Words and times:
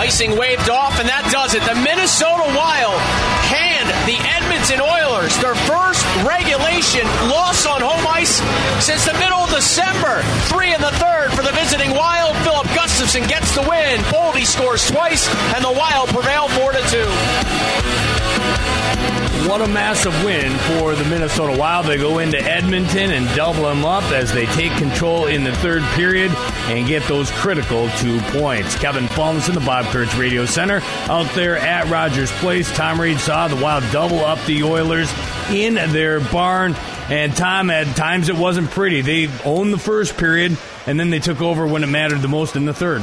Icing 0.00 0.32
waved 0.38 0.70
off, 0.70 0.98
and 0.98 1.06
that 1.12 1.28
does 1.28 1.52
it. 1.52 1.60
The 1.68 1.76
Minnesota 1.76 2.48
Wild 2.56 2.96
hand 3.52 3.84
the 4.08 4.16
Edmonton 4.32 4.80
Oilers 4.80 5.36
their 5.44 5.52
first 5.68 6.00
regulation 6.24 7.04
loss 7.28 7.68
on 7.68 7.84
home 7.84 8.00
ice 8.08 8.40
since 8.80 9.04
the 9.04 9.12
middle 9.20 9.44
of 9.44 9.52
December. 9.52 10.24
Three 10.48 10.72
in 10.72 10.80
the 10.80 10.96
third 10.96 11.36
for 11.36 11.44
the 11.44 11.52
visiting 11.52 11.92
Wild. 11.92 12.32
Filip 12.48 12.64
Gustavsson 12.72 13.28
gets 13.28 13.52
the 13.52 13.60
win. 13.68 14.00
Boldy 14.08 14.48
scores 14.48 14.88
twice, 14.88 15.28
and 15.52 15.60
the 15.60 15.76
Wild 15.76 16.08
prevail 16.08 16.48
4 16.48 16.72
to 16.72 16.82
2. 16.88 17.04
What 19.52 19.60
a 19.60 19.68
massive 19.68 20.16
win 20.24 20.56
for 20.72 20.94
the 20.96 21.04
Minnesota 21.12 21.52
Wild. 21.52 21.84
They 21.84 21.98
go 21.98 22.20
into 22.20 22.40
Edmonton 22.40 23.12
and 23.12 23.28
double 23.36 23.68
them 23.68 23.84
up 23.84 24.04
as 24.16 24.32
they 24.32 24.46
take 24.56 24.72
control 24.80 25.26
in 25.26 25.44
the 25.44 25.52
third 25.56 25.82
period 25.92 26.32
and 26.68 26.86
get 26.86 27.02
those 27.04 27.30
critical 27.30 27.88
two 27.98 28.18
points. 28.32 28.78
Kevin 28.78 29.04
in 29.04 29.54
the 29.54 29.62
Bob 29.64 29.86
Kurtz 29.86 30.14
Radio 30.16 30.46
Center, 30.46 30.80
out 31.08 31.32
there 31.34 31.56
at 31.56 31.88
Rogers 31.88 32.30
Place. 32.32 32.70
Tom 32.76 33.00
Reed 33.00 33.18
saw 33.18 33.48
the 33.48 33.56
Wild 33.56 33.84
double 33.92 34.20
up 34.20 34.44
the 34.46 34.62
Oilers 34.62 35.12
in 35.50 35.74
their 35.74 36.20
barn. 36.20 36.74
And 37.08 37.36
Tom, 37.36 37.70
at 37.70 37.96
times 37.96 38.28
it 38.28 38.36
wasn't 38.36 38.70
pretty. 38.70 39.00
They 39.00 39.28
owned 39.44 39.72
the 39.72 39.78
first 39.78 40.16
period, 40.16 40.56
and 40.86 40.98
then 40.98 41.10
they 41.10 41.18
took 41.18 41.40
over 41.40 41.66
when 41.66 41.82
it 41.82 41.88
mattered 41.88 42.20
the 42.20 42.28
most 42.28 42.54
in 42.54 42.66
the 42.66 42.74
third. 42.74 43.02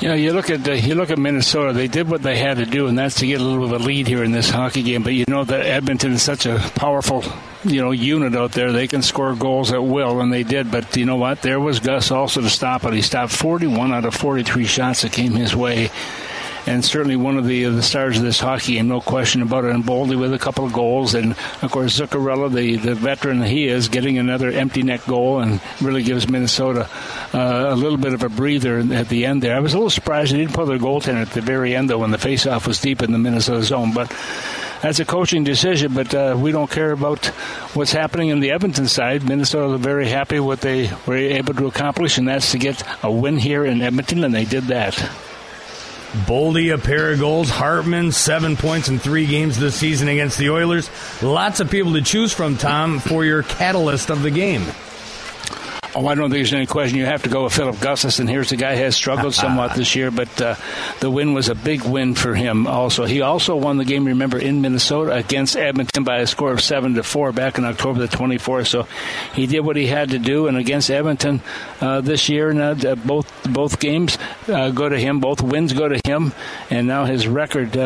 You 0.00 0.08
know, 0.08 0.14
you 0.14 0.32
look 0.32 0.50
at 0.50 0.66
you 0.84 0.94
look 0.94 1.10
at 1.10 1.18
Minnesota. 1.18 1.72
They 1.72 1.88
did 1.88 2.08
what 2.08 2.22
they 2.22 2.36
had 2.36 2.58
to 2.58 2.66
do, 2.66 2.86
and 2.86 2.98
that's 2.98 3.16
to 3.16 3.26
get 3.26 3.40
a 3.40 3.44
little 3.44 3.66
bit 3.66 3.74
of 3.74 3.80
a 3.80 3.84
lead 3.84 4.06
here 4.06 4.22
in 4.22 4.30
this 4.30 4.48
hockey 4.50 4.82
game. 4.82 5.02
But 5.02 5.14
you 5.14 5.24
know 5.26 5.44
that 5.44 5.66
Edmonton 5.66 6.12
is 6.12 6.22
such 6.22 6.46
a 6.46 6.58
powerful, 6.74 7.24
you 7.64 7.80
know, 7.80 7.90
unit 7.90 8.34
out 8.34 8.52
there. 8.52 8.72
They 8.72 8.86
can 8.88 9.02
score 9.02 9.34
goals 9.34 9.72
at 9.72 9.82
will, 9.82 10.20
and 10.20 10.32
they 10.32 10.42
did. 10.42 10.70
But 10.70 10.96
you 10.96 11.06
know 11.06 11.16
what? 11.16 11.42
There 11.42 11.60
was 11.60 11.80
Gus 11.80 12.10
also 12.10 12.40
to 12.40 12.50
stop 12.50 12.84
it. 12.84 12.94
He 12.94 13.02
stopped 13.02 13.32
41 13.32 13.92
out 13.92 14.04
of 14.04 14.14
43 14.14 14.64
shots 14.64 15.02
that 15.02 15.12
came 15.12 15.32
his 15.32 15.54
way 15.54 15.90
and 16.68 16.84
certainly 16.84 17.16
one 17.16 17.38
of 17.38 17.46
the 17.46 17.64
the 17.64 17.82
stars 17.82 18.18
of 18.18 18.22
this 18.22 18.40
hockey 18.40 18.74
game, 18.74 18.88
no 18.88 19.00
question 19.00 19.40
about 19.40 19.64
it. 19.64 19.74
And 19.74 19.82
Boldy 19.82 20.18
with 20.18 20.34
a 20.34 20.38
couple 20.38 20.66
of 20.66 20.72
goals, 20.72 21.14
and 21.14 21.32
of 21.62 21.70
course 21.70 21.98
Zuccarello, 21.98 22.52
the 22.52 22.76
the 22.76 22.94
veteran 22.94 23.42
he 23.42 23.66
is, 23.66 23.88
getting 23.88 24.18
another 24.18 24.50
empty 24.50 24.82
net 24.82 25.04
goal, 25.06 25.40
and 25.40 25.60
really 25.80 26.02
gives 26.02 26.28
Minnesota 26.28 26.88
uh, 27.32 27.66
a 27.70 27.74
little 27.74 27.96
bit 27.96 28.12
of 28.12 28.22
a 28.22 28.28
breather 28.28 28.80
at 28.92 29.08
the 29.08 29.24
end 29.24 29.42
there. 29.42 29.56
I 29.56 29.60
was 29.60 29.72
a 29.72 29.78
little 29.78 29.90
surprised 29.90 30.32
they 30.32 30.38
didn't 30.38 30.54
put 30.54 30.68
their 30.68 30.78
goaltender 30.78 31.22
at 31.22 31.30
the 31.30 31.40
very 31.40 31.74
end 31.74 31.88
though, 31.88 31.98
when 31.98 32.10
the 32.10 32.18
faceoff 32.18 32.66
was 32.66 32.80
deep 32.80 33.02
in 33.02 33.12
the 33.12 33.18
Minnesota 33.18 33.62
zone, 33.62 33.94
but 33.94 34.14
that's 34.82 35.00
a 35.00 35.04
coaching 35.04 35.44
decision, 35.44 35.94
but 35.94 36.14
uh, 36.14 36.36
we 36.38 36.52
don't 36.52 36.70
care 36.70 36.92
about 36.92 37.26
what's 37.74 37.92
happening 37.92 38.28
in 38.28 38.40
the 38.40 38.52
Edmonton 38.52 38.86
side. 38.86 39.28
Minnesota 39.28 39.74
are 39.74 39.78
very 39.78 40.08
happy 40.08 40.40
what 40.40 40.60
they 40.60 40.90
were 41.06 41.16
able 41.16 41.54
to 41.54 41.66
accomplish, 41.66 42.18
and 42.18 42.28
that's 42.28 42.52
to 42.52 42.58
get 42.58 42.82
a 43.02 43.10
win 43.10 43.38
here 43.38 43.64
in 43.64 43.82
Edmonton, 43.82 44.24
and 44.24 44.34
they 44.34 44.44
did 44.44 44.64
that. 44.64 44.94
Boldy, 46.24 46.72
a 46.72 46.78
pair 46.78 47.12
of 47.12 47.18
goals. 47.18 47.50
Hartman, 47.50 48.12
seven 48.12 48.56
points 48.56 48.88
in 48.88 48.98
three 48.98 49.26
games 49.26 49.58
this 49.58 49.74
season 49.74 50.08
against 50.08 50.38
the 50.38 50.50
Oilers. 50.50 50.88
Lots 51.22 51.60
of 51.60 51.70
people 51.70 51.92
to 51.94 52.02
choose 52.02 52.32
from, 52.32 52.56
Tom, 52.56 52.98
for 52.98 53.24
your 53.24 53.42
catalyst 53.42 54.10
of 54.10 54.22
the 54.22 54.30
game. 54.30 54.64
Oh, 55.98 56.06
I 56.06 56.14
don't 56.14 56.30
think 56.30 56.38
there's 56.38 56.52
any 56.52 56.66
question. 56.66 56.96
You 56.96 57.06
have 57.06 57.24
to 57.24 57.28
go 57.28 57.42
with 57.42 57.54
Filip 57.54 57.74
Gustavsson. 57.74 58.30
Here's 58.30 58.50
the 58.50 58.56
guy 58.56 58.76
who 58.76 58.84
has 58.84 58.94
struggled 58.94 59.34
somewhat 59.44 59.74
this 59.74 59.96
year, 59.96 60.12
but 60.12 60.40
uh, 60.40 60.54
the 61.00 61.10
win 61.10 61.32
was 61.32 61.48
a 61.48 61.56
big 61.56 61.82
win 61.82 62.14
for 62.14 62.36
him. 62.36 62.68
Also, 62.68 63.04
he 63.04 63.20
also 63.20 63.56
won 63.56 63.78
the 63.78 63.84
game. 63.84 64.04
Remember 64.04 64.38
in 64.38 64.60
Minnesota 64.60 65.10
against 65.14 65.56
Edmonton 65.56 66.04
by 66.04 66.18
a 66.18 66.26
score 66.28 66.52
of 66.52 66.60
seven 66.60 66.94
to 66.94 67.02
four 67.02 67.32
back 67.32 67.58
in 67.58 67.64
October 67.64 67.98
the 67.98 68.06
24th. 68.06 68.68
So 68.68 68.86
he 69.34 69.48
did 69.48 69.62
what 69.62 69.74
he 69.74 69.88
had 69.88 70.10
to 70.10 70.20
do, 70.20 70.46
and 70.46 70.56
against 70.56 70.88
Edmonton 70.88 71.42
uh, 71.80 72.00
this 72.00 72.28
year, 72.28 72.50
and 72.50 72.84
uh, 72.84 72.94
both 72.94 73.52
both 73.52 73.80
games 73.80 74.18
uh, 74.46 74.70
go 74.70 74.88
to 74.88 75.00
him. 75.00 75.18
Both 75.18 75.42
wins 75.42 75.72
go 75.72 75.88
to 75.88 76.00
him, 76.04 76.32
and 76.70 76.86
now 76.86 77.06
his 77.06 77.26
record 77.26 77.76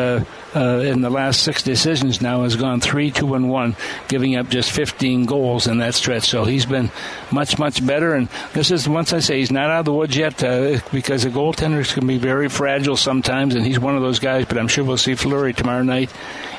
uh, 0.55 0.79
in 0.79 1.01
the 1.01 1.09
last 1.09 1.43
six 1.43 1.63
decisions 1.63 2.21
now 2.21 2.43
has 2.43 2.55
gone 2.55 2.79
three, 2.79 3.11
two, 3.11 3.33
and 3.33 3.49
one, 3.49 3.75
giving 4.07 4.35
up 4.35 4.49
just 4.49 4.71
15 4.71 5.25
goals 5.25 5.67
in 5.67 5.79
that 5.79 5.95
stretch. 5.95 6.23
So 6.29 6.45
he's 6.45 6.65
been 6.65 6.91
much, 7.31 7.57
much 7.57 7.85
better. 7.85 8.13
And 8.13 8.29
this 8.53 8.71
is 8.71 8.87
once 8.87 9.13
I 9.13 9.19
say 9.19 9.39
he's 9.39 9.51
not 9.51 9.69
out 9.69 9.79
of 9.79 9.85
the 9.85 9.93
woods 9.93 10.15
yet 10.15 10.43
uh, 10.43 10.79
because 10.91 11.23
the 11.23 11.29
goaltenders 11.29 11.93
can 11.93 12.07
be 12.07 12.17
very 12.17 12.49
fragile 12.49 12.97
sometimes, 12.97 13.55
and 13.55 13.65
he's 13.65 13.79
one 13.79 13.95
of 13.95 14.01
those 14.01 14.19
guys. 14.19 14.45
But 14.45 14.57
I'm 14.57 14.67
sure 14.67 14.83
we'll 14.83 14.97
see 14.97 15.15
Fleury 15.15 15.53
tomorrow 15.53 15.83
night 15.83 16.11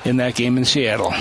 in 0.05 0.17
that 0.19 0.35
game 0.35 0.59
in 0.59 0.65
Seattle. 0.65 1.13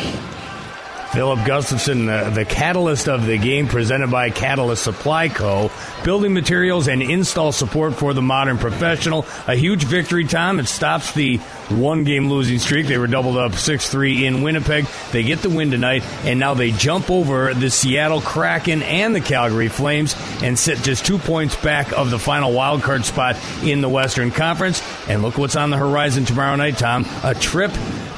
Filip 1.13 1.41
Gustavsson, 1.41 2.09
uh, 2.09 2.31
the 2.31 2.43
catalyst 2.43 3.07
of 3.07 3.27
the 3.27 3.37
game, 3.37 3.67
presented 3.67 4.09
by 4.09 4.31
Catalyst 4.31 4.83
Supply 4.83 5.29
Co. 5.29 5.69
Building 6.03 6.33
materials 6.33 6.87
and 6.87 7.03
install 7.03 7.51
support 7.51 7.93
for 7.93 8.15
the 8.15 8.21
modern 8.23 8.57
professional. 8.57 9.23
A 9.45 9.53
huge 9.53 9.83
victory, 9.83 10.25
Tom. 10.25 10.59
It 10.59 10.67
stops 10.67 11.13
the 11.13 11.37
one 11.69 12.03
game 12.03 12.31
losing 12.31 12.57
streak. 12.57 12.87
They 12.87 12.97
were 12.97 13.05
doubled 13.05 13.37
up 13.37 13.53
6 13.53 13.89
3 13.91 14.25
in 14.25 14.41
Winnipeg. 14.41 14.87
They 15.11 15.21
get 15.21 15.43
the 15.43 15.51
win 15.51 15.69
tonight, 15.69 16.03
and 16.25 16.39
now 16.39 16.55
they 16.55 16.71
jump 16.71 17.11
over 17.11 17.53
the 17.53 17.69
Seattle 17.69 18.19
Kraken 18.19 18.81
and 18.81 19.13
the 19.13 19.21
Calgary 19.21 19.67
Flames 19.67 20.15
and 20.41 20.57
sit 20.57 20.79
just 20.79 21.05
two 21.05 21.19
points 21.19 21.55
back 21.55 21.91
of 21.91 22.09
the 22.09 22.17
final 22.17 22.51
wild 22.51 22.81
card 22.81 23.05
spot 23.05 23.37
in 23.61 23.81
the 23.81 23.89
Western 23.89 24.31
Conference. 24.31 24.81
And 25.07 25.21
look 25.21 25.37
what's 25.37 25.55
on 25.55 25.69
the 25.69 25.77
horizon 25.77 26.25
tomorrow 26.25 26.55
night, 26.55 26.79
Tom. 26.79 27.05
A 27.23 27.35
trip 27.35 27.71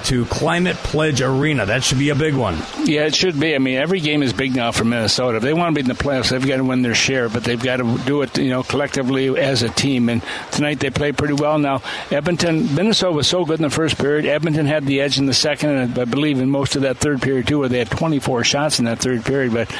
to 0.05 0.25
Climate 0.25 0.75
Pledge 0.77 1.21
Arena. 1.21 1.65
That 1.65 1.83
should 1.83 1.99
be 1.99 2.09
a 2.09 2.15
big 2.15 2.35
one. 2.35 2.57
Yeah, 2.83 3.05
it 3.05 3.15
should 3.15 3.39
be. 3.39 3.55
I 3.55 3.57
mean, 3.57 3.77
every 3.77 3.99
game 3.99 4.23
is 4.23 4.33
big 4.33 4.55
now 4.55 4.71
for 4.71 4.83
Minnesota. 4.83 5.37
If 5.37 5.43
they 5.43 5.53
want 5.53 5.75
to 5.75 5.83
be 5.83 5.89
in 5.89 5.95
the 5.95 6.01
playoffs, 6.01 6.29
they've 6.29 6.45
got 6.45 6.57
to 6.57 6.63
win 6.63 6.81
their 6.81 6.95
share, 6.95 7.29
but 7.29 7.43
they've 7.43 7.61
got 7.61 7.77
to 7.77 7.97
do 8.05 8.21
it, 8.21 8.37
you 8.37 8.49
know, 8.49 8.63
collectively 8.63 9.37
as 9.39 9.63
a 9.63 9.69
team. 9.69 10.09
And 10.09 10.21
tonight 10.51 10.79
they 10.79 10.89
played 10.89 11.17
pretty 11.17 11.33
well. 11.33 11.57
Now, 11.57 11.81
Edmonton, 12.11 12.75
Minnesota 12.75 13.13
was 13.13 13.27
so 13.27 13.45
good 13.45 13.59
in 13.59 13.63
the 13.63 13.69
first 13.69 13.97
period. 13.97 14.25
Edmonton 14.25 14.65
had 14.65 14.85
the 14.85 15.01
edge 15.01 15.17
in 15.17 15.25
the 15.25 15.33
second, 15.33 15.71
and 15.71 15.99
I 15.99 16.05
believe 16.05 16.39
in 16.39 16.49
most 16.49 16.75
of 16.75 16.83
that 16.83 16.97
third 16.97 17.21
period 17.21 17.47
too, 17.47 17.59
where 17.59 17.69
they 17.69 17.79
had 17.79 17.89
24 17.89 18.43
shots 18.43 18.79
in 18.79 18.85
that 18.85 18.99
third 18.99 19.25
period. 19.25 19.53
But 19.53 19.75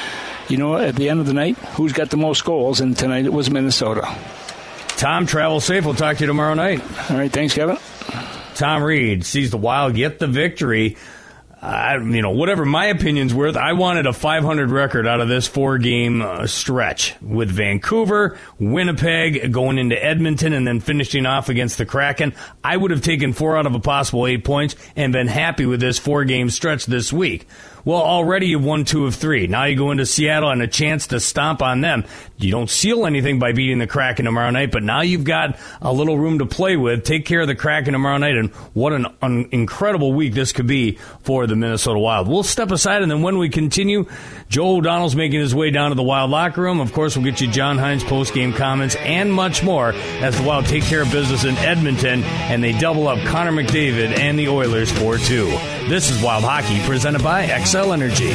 you 0.50 0.58
know, 0.58 0.78
at 0.78 0.96
the 0.96 1.10
end 1.10 1.20
of 1.20 1.26
the 1.26 1.34
night, 1.34 1.58
who's 1.76 1.94
got 1.94 2.10
the 2.10 2.18
most 2.18 2.44
goals? 2.46 2.80
And 2.80 2.98
tonight 2.98 3.26
it 3.26 3.34
was 3.34 3.50
Minnesota. 3.50 4.16
Tom, 4.98 5.26
travel 5.26 5.60
safe. 5.60 5.86
We'll 5.86 5.94
talk 5.94 6.18
to 6.18 6.24
you 6.24 6.28
tomorrow 6.28 6.54
night. 6.54 6.82
All 7.12 7.18
right. 7.18 7.32
Thanks, 7.32 7.54
Kevin. 7.54 7.78
Tom 8.56 8.84
Reed 8.84 9.26
sees 9.26 9.52
the 9.52 9.58
Wild 9.58 9.96
get 9.96 10.20
the 10.20 10.28
victory. 10.28 10.98
I, 11.62 11.98
you 11.98 12.22
know, 12.22 12.30
whatever 12.30 12.64
my 12.64 12.88
opinion's 12.88 13.34
worth, 13.34 13.58
I 13.58 13.74
wanted 13.74 14.06
a 14.06 14.14
500 14.14 14.70
record 14.70 15.08
out 15.08 15.20
of 15.20 15.28
this 15.28 15.48
four 15.48 15.80
game 15.80 16.22
uh, 16.22 16.46
stretch 16.46 17.16
with 17.22 17.50
Vancouver, 17.50 18.38
Winnipeg, 18.60 19.52
going 19.52 19.80
into 19.80 20.02
Edmonton, 20.04 20.54
and 20.54 20.68
then 20.68 20.80
finishing 20.80 21.26
off 21.26 21.50
against 21.50 21.80
the 21.80 21.86
Kraken. 21.86 22.36
I 22.64 22.78
would 22.78 22.92
have 22.92 23.02
taken 23.02 23.34
four 23.34 23.58
out 23.58 23.66
of 23.66 23.74
a 23.74 23.80
possible 23.80 24.28
eight 24.28 24.44
points 24.44 24.76
and 24.96 25.12
been 25.12 25.28
happy 25.28 25.66
with 25.66 25.80
this 25.80 25.98
four 25.98 26.24
game 26.24 26.52
stretch 26.52 26.86
this 26.86 27.12
week. 27.12 27.48
Well, 27.86 28.02
already 28.02 28.48
you've 28.48 28.66
won 28.66 28.84
two 28.84 29.06
of 29.06 29.14
three. 29.14 29.46
Now 29.46 29.66
you 29.66 29.76
go 29.76 29.92
into 29.92 30.08
Seattle 30.08 30.50
and 30.50 30.60
a 30.64 30.68
chance 30.68 31.06
to 31.08 31.20
stomp 31.20 31.62
on 31.62 31.82
them. 31.82 32.04
You 32.38 32.50
don't 32.50 32.70
seal 32.70 33.06
anything 33.06 33.38
by 33.38 33.52
beating 33.52 33.78
the 33.78 33.86
Kraken 33.86 34.26
tomorrow 34.26 34.50
night, 34.50 34.72
but 34.72 34.82
now 34.82 35.02
you've 35.02 35.24
got 35.24 35.60
a 35.84 35.94
little 35.94 36.18
room 36.18 36.40
to 36.40 36.48
play 36.48 36.78
with. 36.78 37.04
Take 37.04 37.26
care 37.26 37.42
of 37.42 37.48
the 37.48 37.54
Kraken 37.54 37.94
tomorrow 37.94 38.18
night, 38.18 38.38
and 38.38 38.50
what 38.74 38.92
an, 38.92 39.06
an 39.22 39.50
incredible 39.52 40.14
week 40.14 40.34
this 40.34 40.52
could 40.52 40.66
be 40.66 40.98
for 41.22 41.46
the 41.46 41.56
Minnesota 41.56 42.00
Wild. 42.00 42.28
We'll 42.28 42.42
step 42.42 42.72
aside, 42.72 43.04
and 43.04 43.12
then 43.12 43.22
when 43.22 43.38
we 43.38 43.50
continue, 43.50 44.08
Joe 44.50 44.78
O'Donnell's 44.78 45.16
making 45.16 45.40
his 45.40 45.54
way 45.54 45.70
down 45.70 45.92
to 45.92 45.96
the 45.96 46.02
Wild 46.02 46.32
locker 46.32 46.64
room. 46.64 46.80
Of 46.80 46.92
course, 46.92 47.16
we'll 47.16 47.26
get 47.26 47.40
you 47.40 47.52
John 47.52 47.78
Hynes 47.78 48.04
post 48.04 48.34
game 48.34 48.52
comments 48.52 48.96
and 48.96 49.32
much 49.32 49.64
more 49.64 49.94
as 49.94 50.36
the 50.36 50.44
Wild 50.44 50.66
take 50.66 50.84
care 50.84 51.04
of 51.04 51.12
business 51.12 51.44
in 51.44 51.56
Edmonton, 51.58 52.24
and 52.24 52.64
they 52.64 52.76
double 52.80 53.08
up 53.08 53.20
Connor 53.28 53.52
McDavid 53.52 54.18
and 54.18 54.40
the 54.40 54.48
Oilers 54.48 54.92
4 54.92 55.20
2. 55.20 55.65
This 55.88 56.10
is 56.10 56.20
Wild 56.20 56.44
Hockey 56.44 56.80
presented 56.82 57.22
by 57.22 57.46
Xcel 57.46 57.94
Energy. 57.94 58.34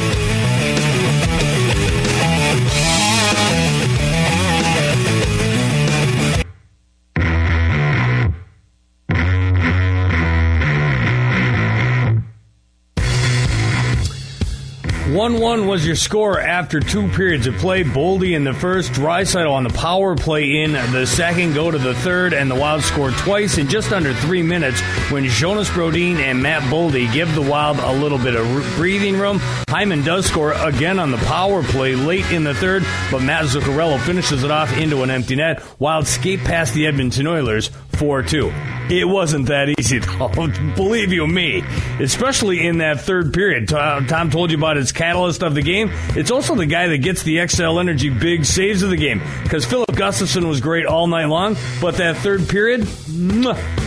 1 15.11 15.41
1 15.41 15.67
was 15.67 15.85
your 15.85 15.97
score 15.97 16.39
after 16.39 16.79
two 16.79 17.05
periods 17.09 17.45
of 17.45 17.53
play. 17.57 17.83
Boldy 17.83 18.33
in 18.33 18.45
the 18.45 18.53
first, 18.53 18.93
Draisaitl 18.93 19.51
on 19.51 19.65
the 19.65 19.69
power 19.69 20.15
play 20.15 20.61
in 20.61 20.71
the 20.71 21.05
second, 21.05 21.53
go 21.53 21.69
to 21.69 21.77
the 21.77 21.93
third, 21.95 22.33
and 22.33 22.49
the 22.49 22.55
Wild 22.55 22.81
scored 22.81 23.13
twice 23.15 23.57
in 23.57 23.67
just 23.67 23.91
under 23.91 24.13
three 24.13 24.41
minutes 24.41 24.79
when 25.11 25.25
Jonas 25.25 25.67
Brodin 25.69 26.15
and 26.15 26.41
Matt 26.41 26.63
Boldy 26.71 27.11
give 27.11 27.35
the 27.35 27.41
Wild 27.41 27.77
a 27.79 27.91
little 27.91 28.19
bit 28.19 28.35
of 28.35 28.47
breathing 28.77 29.19
room. 29.19 29.39
Hyman 29.67 30.01
does 30.05 30.27
score 30.27 30.53
again 30.53 30.97
on 30.97 31.11
the 31.11 31.17
power 31.17 31.61
play 31.61 31.93
late 31.93 32.31
in 32.31 32.45
the 32.45 32.53
third, 32.53 32.85
but 33.11 33.21
Matt 33.21 33.45
Zuccarello 33.45 33.99
finishes 33.99 34.45
it 34.45 34.51
off 34.51 34.77
into 34.77 35.03
an 35.03 35.09
empty 35.09 35.35
net. 35.35 35.61
Wild 35.77 36.07
skate 36.07 36.39
past 36.39 36.73
the 36.73 36.87
Edmonton 36.87 37.27
Oilers 37.27 37.69
4 38.01 38.23
2. 38.23 38.51
It 38.89 39.07
wasn't 39.07 39.45
that 39.45 39.69
easy, 39.79 39.99
though. 39.99 40.29
Believe 40.75 41.13
you 41.13 41.27
me, 41.27 41.63
especially 41.99 42.65
in 42.65 42.79
that 42.79 43.01
third 43.01 43.31
period. 43.31 43.71
Uh, 43.71 44.01
Tom 44.07 44.31
told 44.31 44.49
you 44.49 44.57
about 44.57 44.75
his 44.75 44.91
catalyst 44.91 45.43
of 45.43 45.53
the 45.53 45.61
game. 45.61 45.91
It's 46.15 46.31
also 46.31 46.55
the 46.55 46.65
guy 46.65 46.87
that 46.87 46.97
gets 46.97 47.21
the 47.21 47.37
Xcel 47.37 47.79
Energy 47.79 48.09
big 48.09 48.43
saves 48.43 48.81
of 48.81 48.89
the 48.89 48.97
game 48.97 49.21
because 49.43 49.65
Filip 49.65 49.91
Gustavsson 49.91 50.47
was 50.47 50.61
great 50.61 50.87
all 50.87 51.05
night 51.05 51.25
long, 51.25 51.55
but 51.79 51.97
that 51.97 52.17
third 52.17 52.49
period, 52.49 52.87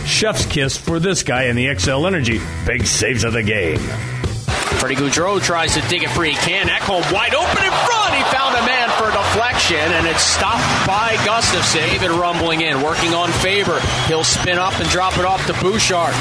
chef's 0.05 0.45
kiss 0.45 0.77
for 0.77 0.97
this 0.97 1.23
guy 1.23 1.43
in 1.43 1.57
the 1.57 1.65
Xcel 1.65 2.07
Energy 2.07 2.39
big 2.65 2.85
saves 2.85 3.25
of 3.25 3.33
the 3.33 3.43
game. 3.43 3.81
Freddie 4.85 5.01
Gaudreau 5.01 5.41
tries 5.41 5.73
to 5.73 5.81
dig 5.89 6.03
it 6.03 6.11
free. 6.11 6.29
He 6.29 6.35
can. 6.35 6.67
Ekholm 6.67 7.01
wide 7.11 7.33
open 7.33 7.57
in 7.57 7.73
front. 7.73 8.13
He 8.13 8.21
found 8.29 8.53
a 8.53 8.61
man 8.69 8.87
for 9.01 9.09
a 9.09 9.13
deflection, 9.17 9.81
and 9.81 10.05
it's 10.05 10.21
stopped 10.21 10.61
by 10.85 11.17
Gustavsson. 11.25 11.81
David 11.89 12.11
rumbling 12.11 12.61
in, 12.61 12.83
working 12.83 13.15
on 13.15 13.31
Faber. 13.41 13.81
He'll 14.05 14.23
spin 14.23 14.59
up 14.59 14.79
and 14.79 14.87
drop 14.87 15.17
it 15.17 15.25
off 15.25 15.43
to 15.47 15.53
Bouchard. 15.53 16.13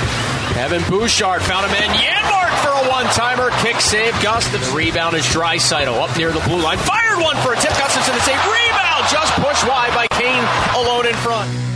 Evan 0.56 0.81
Bouchard 0.88 1.43
found 1.43 1.66
a 1.66 1.69
man. 1.69 1.93
Janmark 1.93 2.56
for 2.64 2.72
a 2.72 2.88
one-timer. 2.88 3.50
Kick 3.61 3.82
save. 3.82 4.14
Gustavsson. 4.25 4.75
Rebound 4.75 5.14
is 5.14 5.26
Draisaitl 5.26 6.00
up 6.00 6.16
near 6.16 6.32
the 6.32 6.40
blue 6.49 6.62
line. 6.62 6.78
Fired 6.78 7.20
one 7.20 7.37
for 7.44 7.52
a 7.52 7.56
tip. 7.56 7.72
Gustavsson 7.72 8.16
to 8.16 8.22
save. 8.25 8.40
Rebound 8.49 9.05
just 9.12 9.34
pushed 9.44 9.69
wide 9.69 9.93
by 9.93 10.08
Kane 10.08 10.43
alone 10.72 11.05
in 11.05 11.14
front. 11.16 11.74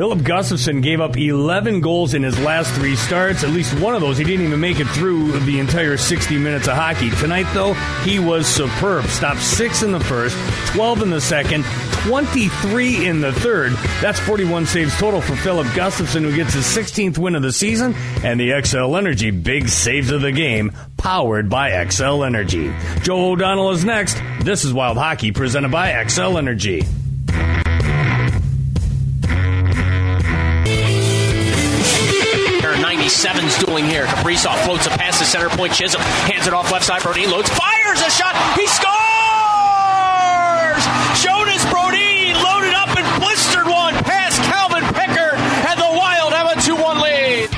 Filip 0.00 0.20
Gustavsson 0.20 0.82
gave 0.82 0.98
up 0.98 1.18
11 1.18 1.82
goals 1.82 2.14
in 2.14 2.22
his 2.22 2.38
last 2.38 2.72
three 2.72 2.96
starts. 2.96 3.44
At 3.44 3.50
least 3.50 3.78
one 3.80 3.94
of 3.94 4.00
those, 4.00 4.16
he 4.16 4.24
didn't 4.24 4.46
even 4.46 4.58
make 4.58 4.80
it 4.80 4.86
through 4.86 5.38
the 5.40 5.60
entire 5.60 5.98
60 5.98 6.38
minutes 6.38 6.68
of 6.68 6.74
hockey. 6.74 7.10
Tonight, 7.10 7.46
though, 7.52 7.74
he 8.02 8.18
was 8.18 8.46
superb. 8.46 9.04
Stopped 9.08 9.42
six 9.42 9.82
in 9.82 9.92
the 9.92 10.00
first, 10.00 10.38
12 10.68 11.02
in 11.02 11.10
the 11.10 11.20
second, 11.20 11.66
23 12.06 13.08
in 13.08 13.20
the 13.20 13.30
third. 13.30 13.72
That's 14.00 14.18
41 14.20 14.64
saves 14.64 14.96
total 14.96 15.20
for 15.20 15.36
Filip 15.36 15.66
Gustavsson, 15.66 16.22
who 16.22 16.34
gets 16.34 16.54
his 16.54 16.64
16th 16.64 17.18
win 17.18 17.34
of 17.34 17.42
the 17.42 17.52
season, 17.52 17.94
and 18.24 18.40
the 18.40 18.52
Xcel 18.52 18.96
Energy 18.96 19.30
big 19.30 19.68
saves 19.68 20.10
of 20.12 20.22
the 20.22 20.32
game, 20.32 20.72
powered 20.96 21.50
by 21.50 21.72
Xcel 21.72 22.26
Energy. 22.26 22.72
Joe 23.02 23.32
O'Donnell 23.32 23.72
is 23.72 23.84
next. 23.84 24.16
This 24.40 24.64
is 24.64 24.72
Wild 24.72 24.96
Hockey, 24.96 25.32
presented 25.32 25.70
by 25.70 25.90
Xcel 25.90 26.38
Energy. 26.38 26.86
97's 33.10 33.58
dueling 33.64 33.86
here. 33.86 34.06
Kaprizov 34.06 34.64
floats 34.64 34.86
a 34.86 34.90
pass 34.90 35.18
to 35.18 35.24
center 35.24 35.48
point. 35.48 35.72
Chisholm 35.72 36.00
hands 36.30 36.46
it 36.46 36.54
off 36.54 36.70
left 36.70 36.84
side. 36.84 37.02
Brodin 37.02 37.28
loads, 37.28 37.50
fires 37.50 38.00
a 38.00 38.10
shot. 38.10 38.36
He 38.56 38.68
scores! 38.68 38.86
Jonas 41.18 41.64
Brodin 41.66 42.34
loaded 42.38 42.72
up 42.72 42.96
and 42.96 43.20
blistered 43.20 43.66
one 43.66 43.94
past 44.04 44.40
Calvin 44.42 44.84
Pickard, 44.94 45.34
and 45.34 45.80
the 45.80 45.90
Wild 45.98 46.32
have 46.32 46.56
a 46.56 46.62
2 46.62 46.76
1 46.76 47.00
lead. 47.00 47.50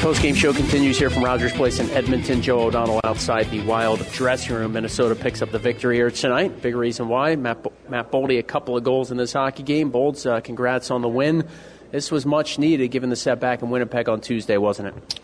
Post-game 0.00 0.36
show 0.36 0.52
continues 0.52 0.98
here 0.98 1.10
from 1.10 1.24
Rogers 1.24 1.52
Place 1.52 1.80
in 1.80 1.90
Edmonton. 1.90 2.42
Joe 2.42 2.60
O'Donnell 2.60 3.00
outside 3.02 3.50
the 3.50 3.60
Wild 3.62 4.08
dressing 4.12 4.54
room. 4.54 4.74
Minnesota 4.74 5.16
picks 5.16 5.42
up 5.42 5.50
the 5.50 5.58
victory 5.58 5.96
here 5.96 6.12
tonight. 6.12 6.62
Big 6.62 6.76
reason 6.76 7.08
why. 7.08 7.34
Matt, 7.34 7.66
Matt 7.90 8.12
Boldy, 8.12 8.38
a 8.38 8.44
couple 8.44 8.76
of 8.76 8.84
goals 8.84 9.10
in 9.10 9.16
this 9.16 9.32
hockey 9.32 9.64
game. 9.64 9.90
Bolds, 9.90 10.24
uh, 10.24 10.40
congrats 10.40 10.92
on 10.92 11.02
the 11.02 11.08
win 11.08 11.48
this 11.90 12.10
was 12.10 12.26
much 12.26 12.58
needed 12.58 12.88
given 12.88 13.10
the 13.10 13.16
setback 13.16 13.62
in 13.62 13.70
Winnipeg 13.70 14.08
on 14.08 14.20
Tuesday, 14.20 14.56
wasn't 14.56 14.88
it? 14.88 15.20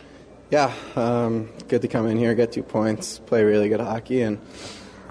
Yeah, 0.50 0.72
um, 0.94 1.50
good 1.68 1.82
to 1.82 1.88
come 1.88 2.06
in 2.06 2.16
here, 2.18 2.34
get 2.34 2.52
two 2.52 2.62
points, 2.62 3.18
play 3.18 3.42
really 3.42 3.68
good 3.68 3.80
hockey, 3.80 4.22
and 4.22 4.38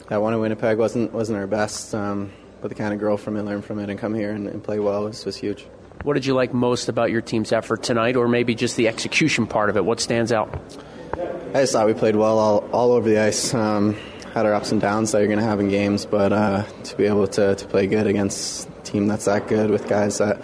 that 0.08 0.22
one 0.22 0.34
in 0.34 0.40
Winnipeg 0.40 0.78
wasn't 0.78 1.12
wasn't 1.12 1.38
our 1.38 1.48
best, 1.48 1.94
um, 1.94 2.32
but 2.62 2.70
the 2.70 2.76
kind 2.76 2.94
of 2.94 3.00
grow 3.00 3.18
from 3.18 3.36
it, 3.36 3.44
learn 3.44 3.62
from 3.62 3.80
it, 3.80 3.90
and 3.90 4.00
come 4.00 4.14
here 4.14 4.32
and, 4.32 4.48
and 4.48 4.64
play 4.64 4.80
well 4.80 5.04
was, 5.04 5.26
was 5.26 5.36
huge. 5.36 5.66
What 6.04 6.14
did 6.14 6.26
you 6.26 6.36
like 6.36 6.54
most 6.54 6.88
about 6.88 7.12
your 7.12 7.22
team's 7.22 7.52
effort 7.52 7.84
tonight, 7.84 8.16
or 8.16 8.28
maybe 8.28 8.56
just 8.56 8.78
the 8.78 8.88
execution 8.88 9.48
part 9.48 9.70
of 9.70 9.76
it? 9.76 9.84
What 9.84 10.00
stands 10.00 10.32
out? 10.32 10.54
I 11.54 11.62
just 11.62 11.74
thought 11.74 11.88
we 11.88 11.94
played 11.94 12.16
well 12.16 12.38
all, 12.38 12.70
all 12.72 12.92
over 12.92 13.10
the 13.10 13.20
ice. 13.20 13.54
Um, 13.54 13.96
had 14.34 14.46
our 14.46 14.54
ups 14.54 14.74
and 14.74 14.82
downs 14.82 15.14
that 15.14 15.20
you're 15.20 15.28
going 15.28 15.40
to 15.40 15.46
have 15.46 15.62
in 15.62 15.70
games, 15.70 16.06
but 16.06 16.34
uh, 16.34 16.64
to 16.84 16.98
be 16.98 17.06
able 17.06 17.26
to, 17.26 17.56
to 17.56 17.66
play 17.68 17.88
good 17.88 18.06
against 18.06 18.68
a 18.68 18.82
team 18.84 19.08
that's 19.08 19.26
that 19.26 19.48
good 19.48 19.70
with 19.70 19.88
guys 19.88 20.18
that 20.18 20.42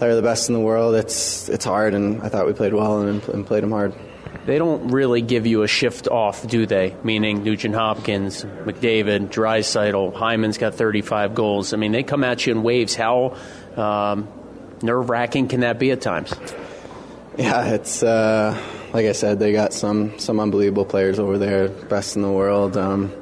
they're 0.00 0.16
the 0.16 0.22
best 0.22 0.48
in 0.48 0.54
the 0.54 0.60
world. 0.60 0.94
It's 0.94 1.48
it's 1.48 1.64
hard, 1.64 1.94
and 1.94 2.22
I 2.22 2.28
thought 2.28 2.46
we 2.46 2.52
played 2.52 2.74
well 2.74 3.02
and, 3.02 3.22
and 3.28 3.46
played 3.46 3.62
them 3.62 3.70
hard. 3.70 3.94
They 4.46 4.58
don't 4.58 4.88
really 4.88 5.20
give 5.20 5.46
you 5.46 5.62
a 5.62 5.68
shift 5.68 6.08
off, 6.08 6.46
do 6.46 6.66
they? 6.66 6.96
Meaning 7.04 7.44
Nugent 7.44 7.74
Hopkins, 7.74 8.44
McDavid, 8.44 9.28
Draisaitl, 9.28 10.14
Hyman's 10.14 10.56
got 10.56 10.74
35 10.74 11.34
goals. 11.34 11.74
I 11.74 11.76
mean, 11.76 11.92
they 11.92 12.02
come 12.02 12.24
at 12.24 12.46
you 12.46 12.52
in 12.52 12.62
waves. 12.62 12.94
How 12.94 13.36
um, 13.76 14.28
nerve 14.82 15.10
wracking 15.10 15.48
can 15.48 15.60
that 15.60 15.78
be 15.78 15.90
at 15.90 16.00
times? 16.00 16.32
Yeah, 17.36 17.74
it's 17.74 18.02
uh, 18.02 18.60
like 18.92 19.06
I 19.06 19.12
said, 19.12 19.38
they 19.38 19.52
got 19.52 19.72
some 19.72 20.18
some 20.18 20.40
unbelievable 20.40 20.84
players 20.84 21.18
over 21.18 21.38
there, 21.38 21.68
best 21.68 22.16
in 22.16 22.22
the 22.22 22.30
world. 22.30 22.76
Um, 22.76 23.12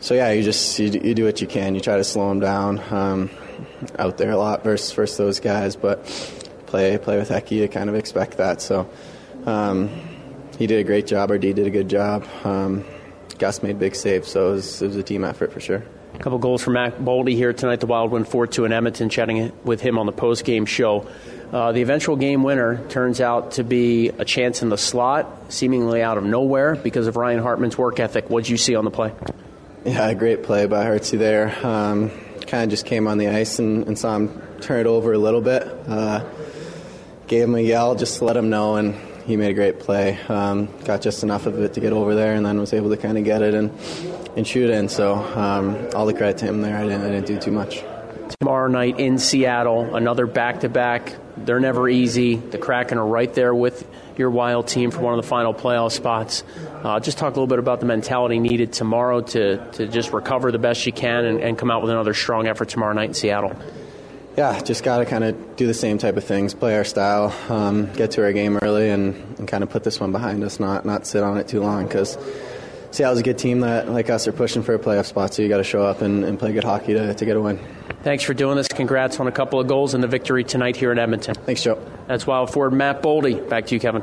so 0.00 0.14
yeah, 0.14 0.30
you 0.32 0.42
just 0.42 0.78
you, 0.78 0.90
you, 0.90 1.14
do 1.14 1.24
what 1.24 1.40
you 1.40 1.46
can. 1.46 1.74
You 1.74 1.80
try 1.80 1.96
to 1.96 2.04
slow 2.04 2.28
them 2.28 2.40
down. 2.40 2.80
Um, 2.92 3.30
out 3.98 4.18
there 4.18 4.30
a 4.30 4.36
lot 4.36 4.64
versus 4.64 4.92
versus 4.92 5.16
those 5.16 5.40
guys. 5.40 5.76
But 5.76 6.04
play 6.66 6.96
play 6.98 7.18
with 7.18 7.30
Eki, 7.30 7.52
you 7.52 7.68
kind 7.68 7.88
of 7.88 7.96
expect 7.96 8.38
that. 8.38 8.62
So 8.62 8.88
um, 9.46 9.90
he 10.58 10.66
did 10.66 10.80
a 10.80 10.84
great 10.84 11.06
job. 11.06 11.30
Our 11.30 11.38
D 11.38 11.52
did 11.52 11.66
a 11.66 11.70
good 11.70 11.88
job. 11.88 12.26
Um, 12.44 12.84
Gus 13.38 13.62
made 13.62 13.78
big 13.78 13.94
saves, 13.94 14.28
so 14.28 14.50
it 14.50 14.52
was, 14.52 14.82
it 14.82 14.86
was 14.88 14.96
a 14.96 15.02
team 15.02 15.24
effort 15.24 15.52
for 15.52 15.60
sure. 15.60 15.82
A 16.14 16.18
couple 16.18 16.38
goals 16.38 16.62
from 16.62 16.74
Matt 16.74 16.98
Boldy 16.98 17.34
here 17.34 17.52
tonight. 17.52 17.80
The 17.80 17.86
Wild 17.86 18.10
win 18.10 18.24
4 18.24 18.46
2 18.46 18.66
in 18.66 18.72
Edmonton, 18.72 19.08
chatting 19.08 19.52
with 19.64 19.80
him 19.80 19.98
on 19.98 20.06
the 20.06 20.12
post 20.12 20.44
game 20.44 20.66
show. 20.66 21.08
Uh, 21.52 21.72
the 21.72 21.82
eventual 21.82 22.16
game 22.16 22.42
winner 22.42 22.86
turns 22.88 23.20
out 23.20 23.52
to 23.52 23.64
be 23.64 24.08
a 24.10 24.24
chance 24.24 24.62
in 24.62 24.68
the 24.68 24.76
slot, 24.78 25.52
seemingly 25.52 26.02
out 26.02 26.18
of 26.18 26.24
nowhere 26.24 26.76
because 26.76 27.06
of 27.06 27.16
Ryan 27.16 27.40
Hartman's 27.40 27.76
work 27.76 27.98
ethic. 27.98 28.28
What 28.28 28.44
did 28.44 28.50
you 28.50 28.56
see 28.56 28.76
on 28.76 28.84
the 28.84 28.90
play? 28.90 29.12
Yeah, 29.84 30.12
great 30.14 30.42
play 30.42 30.66
by 30.66 30.84
Hartsey 30.84 31.16
there. 31.16 31.66
Um, 31.66 32.10
kind 32.50 32.64
of 32.64 32.70
just 32.70 32.84
came 32.84 33.06
on 33.06 33.16
the 33.16 33.28
ice 33.28 33.60
and, 33.60 33.86
and, 33.86 33.96
saw 33.96 34.16
him 34.16 34.42
turn 34.60 34.80
it 34.80 34.86
over 34.86 35.12
a 35.12 35.18
little 35.18 35.40
bit. 35.40 35.62
Uh, 35.86 36.24
gave 37.28 37.44
him 37.44 37.54
a 37.54 37.60
yell 37.60 37.94
just 37.94 38.18
to 38.18 38.24
let 38.24 38.36
him 38.36 38.50
know, 38.50 38.74
and 38.74 38.96
he 39.24 39.36
made 39.36 39.50
a 39.50 39.54
great 39.54 39.78
play. 39.78 40.18
Um, 40.28 40.68
got 40.84 41.00
just 41.00 41.22
enough 41.22 41.46
of 41.46 41.60
it 41.60 41.74
to 41.74 41.80
get 41.80 41.92
over 41.92 42.16
there, 42.16 42.34
and 42.34 42.44
then 42.44 42.58
was 42.58 42.72
able 42.72 42.90
to 42.90 42.96
kind 42.96 43.16
of 43.16 43.22
get 43.24 43.40
it 43.40 43.54
and, 43.54 43.70
and 44.36 44.46
shoot 44.46 44.68
in. 44.68 44.88
So 44.88 45.14
um, 45.14 45.90
all 45.94 46.06
the 46.06 46.12
credit 46.12 46.38
to 46.38 46.46
him 46.46 46.60
there. 46.60 46.76
I 46.76 46.82
didn't, 46.82 47.02
I 47.02 47.10
didn't 47.10 47.26
do 47.26 47.38
too 47.38 47.52
much. 47.52 47.84
Tomorrow 48.40 48.68
night 48.68 48.98
in 48.98 49.18
Seattle, 49.18 49.94
another 49.94 50.26
back 50.26 50.60
to 50.60 50.68
back. 50.68 51.14
They're 51.44 51.60
never 51.60 51.88
easy. 51.88 52.36
The 52.36 52.58
Kraken 52.58 52.98
are 52.98 53.06
right 53.06 53.32
there 53.34 53.54
with 53.54 53.86
your 54.16 54.30
Wild 54.30 54.68
team 54.68 54.90
for 54.90 55.00
one 55.00 55.14
of 55.18 55.22
the 55.22 55.28
final 55.28 55.54
playoff 55.54 55.92
spots. 55.92 56.44
Uh, 56.82 57.00
just 57.00 57.18
talk 57.18 57.28
a 57.28 57.40
little 57.40 57.46
bit 57.46 57.58
about 57.58 57.80
the 57.80 57.86
mentality 57.86 58.38
needed 58.38 58.72
tomorrow 58.72 59.22
to, 59.22 59.70
to 59.72 59.86
just 59.86 60.12
recover 60.12 60.52
the 60.52 60.58
best 60.58 60.84
you 60.86 60.92
can 60.92 61.24
and, 61.24 61.40
and 61.40 61.58
come 61.58 61.70
out 61.70 61.82
with 61.82 61.90
another 61.90 62.14
strong 62.14 62.46
effort 62.46 62.68
tomorrow 62.68 62.92
night 62.92 63.08
in 63.08 63.14
Seattle. 63.14 63.56
Yeah, 64.36 64.60
just 64.60 64.84
got 64.84 64.98
to 64.98 65.06
kind 65.06 65.24
of 65.24 65.56
do 65.56 65.66
the 65.66 65.74
same 65.74 65.98
type 65.98 66.16
of 66.16 66.24
things, 66.24 66.54
play 66.54 66.76
our 66.76 66.84
style, 66.84 67.34
um, 67.48 67.92
get 67.94 68.12
to 68.12 68.22
our 68.22 68.32
game 68.32 68.58
early, 68.62 68.88
and, 68.88 69.14
and 69.38 69.48
kind 69.48 69.64
of 69.64 69.70
put 69.70 69.82
this 69.84 69.98
one 69.98 70.12
behind 70.12 70.44
us, 70.44 70.60
not 70.60 70.84
not 70.84 71.06
sit 71.06 71.22
on 71.22 71.36
it 71.38 71.48
too 71.48 71.60
long 71.60 71.86
because. 71.86 72.16
Seattle's 72.90 73.20
a 73.20 73.22
good 73.22 73.38
team 73.38 73.60
that, 73.60 73.88
like 73.88 74.10
us, 74.10 74.26
are 74.26 74.32
pushing 74.32 74.62
for 74.62 74.74
a 74.74 74.78
playoff 74.78 75.06
spot, 75.06 75.32
so 75.32 75.42
you 75.42 75.48
got 75.48 75.58
to 75.58 75.64
show 75.64 75.82
up 75.82 76.00
and, 76.00 76.24
and 76.24 76.38
play 76.38 76.52
good 76.52 76.64
hockey 76.64 76.92
to, 76.94 77.14
to 77.14 77.24
get 77.24 77.36
a 77.36 77.40
win. 77.40 77.58
Thanks 78.02 78.24
for 78.24 78.34
doing 78.34 78.56
this. 78.56 78.66
Congrats 78.68 79.20
on 79.20 79.26
a 79.26 79.32
couple 79.32 79.60
of 79.60 79.68
goals 79.68 79.94
and 79.94 80.02
the 80.02 80.08
victory 80.08 80.42
tonight 80.42 80.76
here 80.76 80.90
in 80.90 80.98
Edmonton. 80.98 81.34
Thanks, 81.34 81.62
Joe. 81.62 81.80
That's 82.06 82.26
Wild 82.26 82.52
Ford 82.52 82.72
Matt 82.72 83.02
Boldy. 83.02 83.48
Back 83.48 83.66
to 83.66 83.74
you, 83.74 83.80
Kevin. 83.80 84.02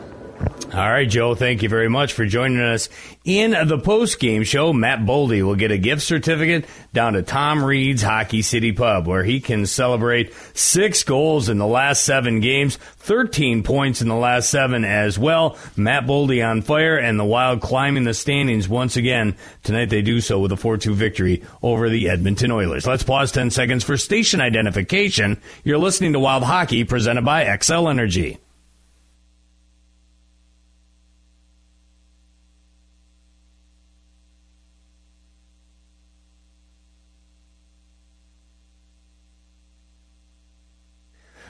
All 0.73 0.91
right, 0.91 1.09
Joe, 1.09 1.33
thank 1.33 1.63
you 1.63 1.69
very 1.69 1.89
much 1.89 2.13
for 2.13 2.25
joining 2.25 2.59
us 2.59 2.89
in 3.23 3.51
the 3.67 3.79
post 3.79 4.19
game 4.19 4.43
show. 4.43 4.73
Matt 4.73 4.99
Boldy 4.99 5.41
will 5.41 5.55
get 5.55 5.71
a 5.71 5.77
gift 5.77 6.03
certificate 6.03 6.65
down 6.93 7.13
to 7.13 7.23
Tom 7.23 7.63
Reed's 7.63 8.03
Hockey 8.03 8.41
City 8.41 8.73
Pub, 8.73 9.07
where 9.07 9.23
he 9.23 9.39
can 9.39 9.65
celebrate 9.65 10.35
six 10.53 11.03
goals 11.03 11.49
in 11.49 11.57
the 11.57 11.65
last 11.65 12.03
seven 12.03 12.41
games, 12.41 12.75
13 12.75 13.63
points 13.63 14.01
in 14.01 14.07
the 14.07 14.15
last 14.15 14.51
seven 14.51 14.83
as 14.83 15.17
well. 15.17 15.57
Matt 15.77 16.05
Boldy 16.05 16.47
on 16.47 16.61
fire 16.61 16.97
and 16.97 17.17
the 17.17 17.25
Wild 17.25 17.61
climbing 17.61 18.03
the 18.03 18.13
standings 18.13 18.69
once 18.69 18.97
again. 18.97 19.35
Tonight 19.63 19.89
they 19.89 20.01
do 20.01 20.21
so 20.21 20.37
with 20.37 20.51
a 20.51 20.57
4 20.57 20.77
2 20.77 20.93
victory 20.93 21.43
over 21.63 21.89
the 21.89 22.09
Edmonton 22.09 22.51
Oilers. 22.51 22.85
Let's 22.85 23.03
pause 23.03 23.31
10 23.31 23.49
seconds 23.51 23.83
for 23.83 23.97
station 23.97 24.41
identification. 24.41 25.41
You're 25.63 25.79
listening 25.79 26.13
to 26.13 26.19
Wild 26.19 26.43
Hockey 26.43 26.83
presented 26.83 27.25
by 27.25 27.45
Xcel 27.45 27.89
Energy. 27.89 28.37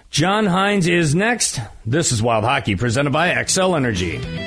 John 0.09 0.45
Hynes 0.45 0.87
is 0.87 1.13
next. 1.13 1.59
This 1.85 2.11
is 2.11 2.21
Wild 2.23 2.43
Hockey 2.43 2.75
presented 2.75 3.11
by 3.11 3.29
Xcel 3.29 3.75
Energy. 3.75 4.46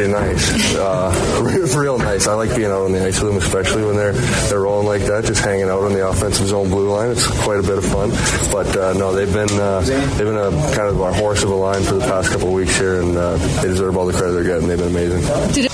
Pretty 0.00 0.14
nice. 0.14 0.74
Uh, 0.76 1.74
real 1.76 1.98
nice. 1.98 2.26
I 2.26 2.32
like 2.32 2.56
being 2.56 2.70
out 2.70 2.86
on 2.86 2.92
the 2.92 3.04
ice 3.04 3.20
with 3.20 3.34
them, 3.34 3.36
especially 3.36 3.84
when 3.84 3.96
they're 3.96 4.14
they're 4.14 4.60
rolling 4.60 4.86
like 4.86 5.02
that, 5.02 5.26
just 5.26 5.44
hanging 5.44 5.68
out 5.68 5.82
on 5.82 5.92
the 5.92 6.08
offensive 6.08 6.46
zone 6.46 6.70
blue 6.70 6.90
line. 6.90 7.10
It's 7.10 7.26
quite 7.42 7.58
a 7.58 7.62
bit 7.62 7.76
of 7.76 7.84
fun. 7.84 8.08
But 8.50 8.74
uh, 8.74 8.94
no, 8.94 9.12
they've 9.12 9.30
been 9.30 9.50
uh, 9.60 9.80
they've 9.80 10.26
been 10.26 10.38
a 10.38 10.50
kind 10.74 10.88
of 10.88 11.02
our 11.02 11.12
horse 11.12 11.42
of 11.42 11.50
a 11.50 11.54
line 11.54 11.82
for 11.82 11.96
the 11.96 12.06
past 12.06 12.30
couple 12.30 12.48
of 12.48 12.54
weeks 12.54 12.78
here, 12.78 13.02
and 13.02 13.14
uh, 13.14 13.36
they 13.60 13.68
deserve 13.68 13.98
all 13.98 14.06
the 14.06 14.14
credit 14.14 14.32
they're 14.32 14.42
getting. 14.42 14.68
They've 14.68 14.78
been 14.78 14.88
amazing. 14.88 15.68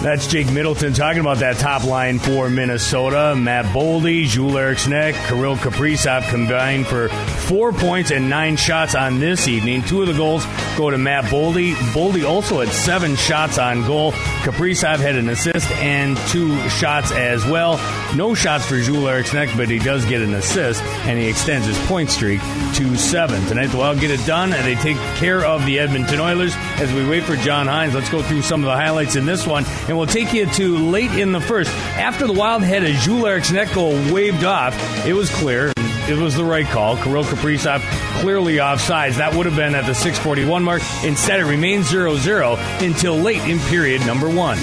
That's 0.00 0.26
Jake 0.26 0.50
Middleton 0.50 0.94
talking 0.94 1.20
about 1.20 1.38
that 1.38 1.56
top 1.56 1.84
line 1.84 2.18
for 2.18 2.48
Minnesota. 2.48 3.34
Matt 3.36 3.66
Boldy, 3.74 4.24
Joel 4.26 4.56
Eriksson, 4.56 4.92
Kirill 4.92 5.56
Kaprizov 5.56 6.28
combined 6.30 6.86
for 6.86 7.08
four 7.08 7.72
points 7.72 8.10
and 8.10 8.30
nine 8.30 8.56
shots 8.56 8.94
on 8.94 9.18
this 9.18 9.48
evening. 9.48 9.82
Two 9.82 10.00
of 10.00 10.08
the 10.08 10.14
goals 10.14 10.44
go 10.76 10.90
to 10.90 10.98
Matt 10.98 11.24
Boldy. 11.24 11.74
Boldy 11.92 12.28
also 12.28 12.60
had 12.60 12.68
seven 12.68 13.16
shots 13.16 13.58
on 13.58 13.86
goal. 13.86 14.12
Kaprizov 14.42 14.98
had 14.98 15.16
an 15.16 15.28
assist 15.28 15.70
and 15.72 16.16
two 16.28 16.56
shots 16.68 17.12
as 17.12 17.44
well. 17.46 17.78
No 18.14 18.34
shots 18.34 18.66
for 18.66 18.80
Joel 18.80 19.08
Eriksson, 19.08 19.48
but 19.56 19.68
he 19.68 19.78
does 19.78 20.04
get 20.04 20.22
an 20.22 20.34
assist, 20.34 20.82
and 20.82 21.18
he 21.18 21.28
extends 21.28 21.66
his 21.66 21.78
point 21.86 22.10
streak 22.10 22.40
to 22.74 22.96
seven. 22.96 23.44
Tonight, 23.46 23.68
the 23.68 23.76
Wild 23.76 24.00
get 24.00 24.10
it 24.10 24.24
done, 24.26 24.52
and 24.52 24.64
they 24.64 24.74
take 24.76 24.96
care 25.16 25.44
of 25.44 25.64
the 25.66 25.78
Edmonton 25.78 26.20
Oilers. 26.20 26.54
As 26.76 26.92
we 26.92 27.08
wait 27.08 27.24
for 27.24 27.36
John 27.36 27.66
Hynes, 27.66 27.94
let's 27.94 28.10
go 28.10 28.22
through 28.22 28.42
some 28.42 28.62
of 28.62 28.66
the 28.66 28.76
highlights 28.76 29.16
in 29.16 29.26
this 29.26 29.46
one. 29.46 29.64
And 29.88 29.96
we'll 29.96 30.06
take 30.06 30.32
you 30.32 30.46
to 30.46 30.78
late 30.78 31.12
in 31.12 31.32
the 31.32 31.40
first. 31.40 31.70
After 31.96 32.26
the 32.26 32.32
Wild 32.32 32.62
had 32.62 32.82
a 32.82 32.92
Joel 32.94 33.26
Eriksson 33.26 33.56
goal 33.72 33.92
waved 34.12 34.44
off, 34.44 34.74
it 35.06 35.12
was 35.14 35.30
clear. 35.30 35.72
It 36.06 36.18
was 36.18 36.34
the 36.34 36.44
right 36.44 36.66
call. 36.66 36.98
Kirill 36.98 37.24
Kaprizov 37.24 37.80
clearly 38.20 38.56
offsides. 38.56 39.16
That 39.16 39.34
would 39.34 39.46
have 39.46 39.56
been 39.56 39.74
at 39.74 39.86
the 39.86 39.94
641 39.94 40.62
mark. 40.64 40.82
Instead, 41.04 41.40
it 41.40 41.44
remains 41.44 41.88
0 41.88 42.16
0 42.16 42.56
until 42.80 43.16
late 43.16 43.42
in 43.48 43.58
period 43.60 44.04
number 44.06 44.28
one. 44.28 44.58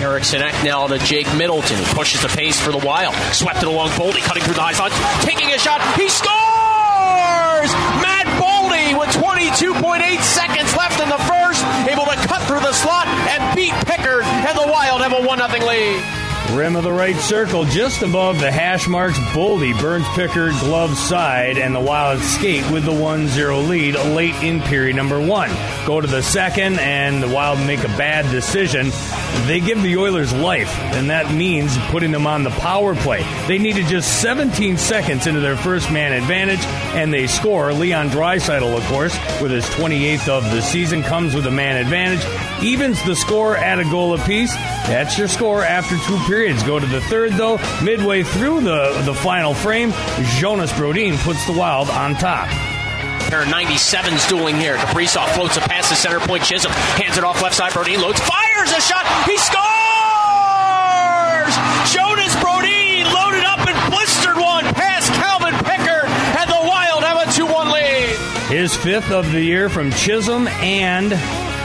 Eriksson 0.00 0.40
now 0.64 0.86
to 0.86 0.98
Jake 0.98 1.26
Middleton. 1.36 1.78
He 1.78 1.84
pushes 1.94 2.20
the 2.20 2.28
pace 2.28 2.60
for 2.60 2.72
the 2.72 2.78
Wild. 2.78 3.14
Swept 3.32 3.62
it 3.62 3.68
along 3.68 3.90
Boldy, 3.90 4.20
cutting 4.20 4.42
through 4.42 4.54
the 4.54 4.60
high 4.60 4.72
spots, 4.72 4.94
taking 5.24 5.48
a 5.52 5.58
shot. 5.58 5.80
He 5.96 6.08
scores! 6.08 7.70
Matt 8.04 8.28
Boldy 8.36 8.98
with 8.98 9.10
22.8 9.16 10.20
seconds 10.20 10.76
left 10.76 11.00
in 11.00 11.08
the 11.08 11.20
first, 11.24 11.64
able 11.88 12.04
to 12.04 12.16
cut 12.28 12.42
through 12.46 12.60
the 12.60 12.72
slot 12.72 13.06
and 13.06 13.56
beat 13.56 13.72
Pickard, 13.86 14.24
and 14.24 14.58
the 14.58 14.68
Wild 14.70 15.00
have 15.00 15.12
a 15.12 15.26
1 15.26 15.38
0 15.38 15.66
lead. 15.66 16.23
Rim 16.52 16.76
of 16.76 16.84
the 16.84 16.92
right 16.92 17.16
circle, 17.16 17.64
just 17.64 18.02
above 18.02 18.38
the 18.38 18.50
hash 18.50 18.86
marks. 18.86 19.18
Boldy 19.32 19.78
burns 19.80 20.06
Pickard 20.14 20.52
glove 20.60 20.96
side, 20.96 21.58
and 21.58 21.74
the 21.74 21.80
Wild 21.80 22.20
skate 22.20 22.70
with 22.70 22.84
the 22.84 22.92
1 22.92 23.28
0 23.28 23.60
lead 23.60 23.94
late 23.94 24.34
in 24.42 24.60
period 24.60 24.94
number 24.94 25.20
one. 25.20 25.50
Go 25.86 26.00
to 26.00 26.06
the 26.06 26.22
second, 26.22 26.78
and 26.78 27.22
the 27.22 27.28
Wild 27.28 27.58
make 27.60 27.82
a 27.82 27.88
bad 27.88 28.30
decision. 28.30 28.90
They 29.46 29.58
give 29.58 29.82
the 29.82 29.96
Oilers 29.96 30.32
life, 30.32 30.72
and 30.94 31.10
that 31.10 31.32
means 31.32 31.76
putting 31.88 32.12
them 32.12 32.26
on 32.26 32.44
the 32.44 32.50
power 32.50 32.94
play. 32.94 33.24
They 33.48 33.58
needed 33.58 33.86
just 33.86 34.20
17 34.20 34.76
seconds 34.76 35.26
into 35.26 35.40
their 35.40 35.56
first 35.56 35.90
man 35.90 36.12
advantage, 36.12 36.64
and 36.94 37.12
they 37.12 37.26
score. 37.26 37.72
Leon 37.72 38.10
Draisaitl, 38.10 38.76
of 38.76 38.84
course, 38.84 39.16
with 39.42 39.50
his 39.50 39.64
28th 39.70 40.28
of 40.28 40.44
the 40.44 40.62
season, 40.62 41.02
comes 41.02 41.34
with 41.34 41.46
a 41.46 41.50
man 41.50 41.76
advantage, 41.76 42.24
evens 42.64 43.02
the 43.04 43.14
score 43.14 43.56
at 43.56 43.78
a 43.78 43.84
goal 43.84 44.14
apiece. 44.14 44.54
That's 44.88 45.18
your 45.18 45.28
score 45.28 45.62
after 45.62 45.98
two 45.98 46.16
periods. 46.26 46.62
Go 46.62 46.80
to 46.80 46.86
the 46.86 47.02
third, 47.02 47.34
though. 47.34 47.58
Midway 47.82 48.22
through 48.22 48.62
the, 48.62 49.02
the 49.04 49.14
final 49.14 49.52
frame, 49.52 49.92
Jonas 50.38 50.72
Brodin 50.72 51.16
puts 51.18 51.44
the 51.46 51.52
Wild 51.52 51.90
on 51.90 52.14
top. 52.14 52.48
Pair 53.28 53.42
of 53.42 53.48
97s 53.48 54.28
dueling 54.28 54.56
here. 54.56 54.76
Kaprizov 54.76 55.28
floats 55.34 55.56
a 55.56 55.60
pass 55.60 55.90
to 55.90 55.94
center 55.94 56.20
point. 56.20 56.42
Chisholm 56.44 56.72
hands 56.72 57.18
it 57.18 57.24
off 57.24 57.42
left 57.42 57.54
side. 57.54 57.72
Brodin 57.72 58.00
loads, 58.00 58.20
fires 58.20 58.70
a 58.70 58.80
shot. 58.80 59.04
He 59.26 59.36
scores! 59.36 59.64
Jonas 61.92 62.34
Brodin 62.40 63.04
loaded 63.12 63.44
up 63.44 63.60
and 63.66 63.92
blistered 63.92 64.36
one 64.36 64.64
past 64.74 65.12
Calvin 65.12 65.54
Pickard, 65.64 66.08
and 66.08 66.50
the 66.50 66.62
Wild 66.66 67.04
have 67.04 67.28
a 67.28 67.32
2 67.32 67.44
1 67.46 67.70
lead. 67.70 68.16
His 68.48 68.74
fifth 68.74 69.10
of 69.10 69.30
the 69.32 69.42
year 69.42 69.68
from 69.68 69.90
Chisholm 69.92 70.48
and 70.48 71.12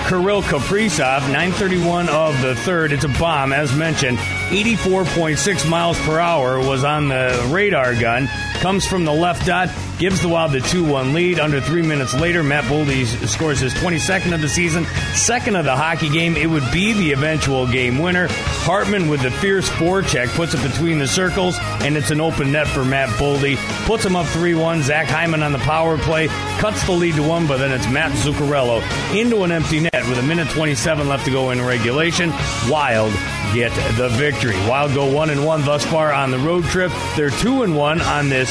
Kirill 0.10 0.42
Kaprizov, 0.42 1.22
931 1.32 2.10
of 2.10 2.42
the 2.42 2.56
third. 2.56 2.92
It's 2.92 3.04
a 3.04 3.10
bomb, 3.10 3.54
as 3.54 3.76
mentioned. 3.76 4.18
84.6 4.18 5.70
miles 5.70 6.00
per 6.00 6.20
hour 6.20 6.58
was 6.58 6.84
on 6.84 7.10
the 7.10 7.48
radar 7.52 7.94
gun. 7.94 8.28
Comes 8.56 8.88
from 8.88 9.06
the 9.06 9.14
left 9.14 9.46
dot, 9.46 9.70
gives 10.00 10.22
the 10.22 10.30
Wild 10.30 10.54
the 10.54 10.62
2 10.62 10.84
1 10.84 11.14
lead. 11.14 11.40
Under 11.40 11.60
three 11.60 11.82
minutes 11.82 12.14
later, 12.14 12.42
Matt 12.42 12.64
Boldy 12.64 13.06
scores 13.28 13.60
his 13.60 13.74
22nd 13.76 14.34
of 14.34 14.42
the 14.42 14.48
season, 14.48 14.86
second 15.14 15.56
of 15.56 15.66
the 15.66 15.76
hockey 15.76 16.10
game. 16.10 16.38
It 16.38 16.50
would 16.50 16.64
be 16.72 16.94
the 16.94 17.12
eventual 17.12 17.68
game 17.68 18.00
winner. 18.00 18.28
Hartman 18.30 19.10
with 19.10 19.22
the 19.22 19.30
fierce 19.30 19.70
forecheck 19.70 20.30
puts 20.30 20.54
it 20.54 20.64
between 20.64 20.98
the 20.98 21.08
circles, 21.08 21.58
and 21.82 21.98
it's 21.98 22.12
an 22.12 22.22
open 22.22 22.54
net 22.54 22.68
for 22.68 22.86
Matt 22.86 23.10
Boldy. 23.20 23.58
Puts 23.86 24.06
him 24.06 24.16
up 24.16 24.26
3 24.28 24.56
1. 24.56 24.84
Zach 24.84 25.08
Hyman 25.08 25.44
on 25.44 25.52
the 25.52 25.60
power 25.60 25.98
play 25.98 26.28
cuts 26.60 26.86
the 26.86 26.94
lead 26.94 27.16
to 27.16 27.24
one, 27.24 27.46
but 27.46 27.58
then 27.58 27.72
it's 27.72 27.88
Matt 27.90 28.12
Zuccarello 28.14 28.82
into 29.16 29.44
an 29.44 29.52
empty 29.52 29.82
net 29.82 30.08
with 30.08 30.18
a 30.18 30.24
minute 30.24 30.50
27 30.50 31.08
left 31.08 31.26
to 31.26 31.32
go 31.32 31.52
in 31.52 31.62
regulation. 31.62 32.32
Wild 32.70 33.14
get 33.54 33.74
the 33.98 34.10
victory. 34.10 34.56
Wild 34.68 34.94
go 34.94 35.12
one 35.12 35.30
and 35.30 35.46
one 35.46 35.64
thus 35.64 35.86
far 35.86 36.14
on 36.14 36.32
the 36.32 36.40
road 36.40 36.64
trip. 36.66 36.92
They're 37.16 37.30
two 37.30 37.64
and 37.64 37.76
one 37.76 38.02
on 38.02 38.30
this 38.30 38.50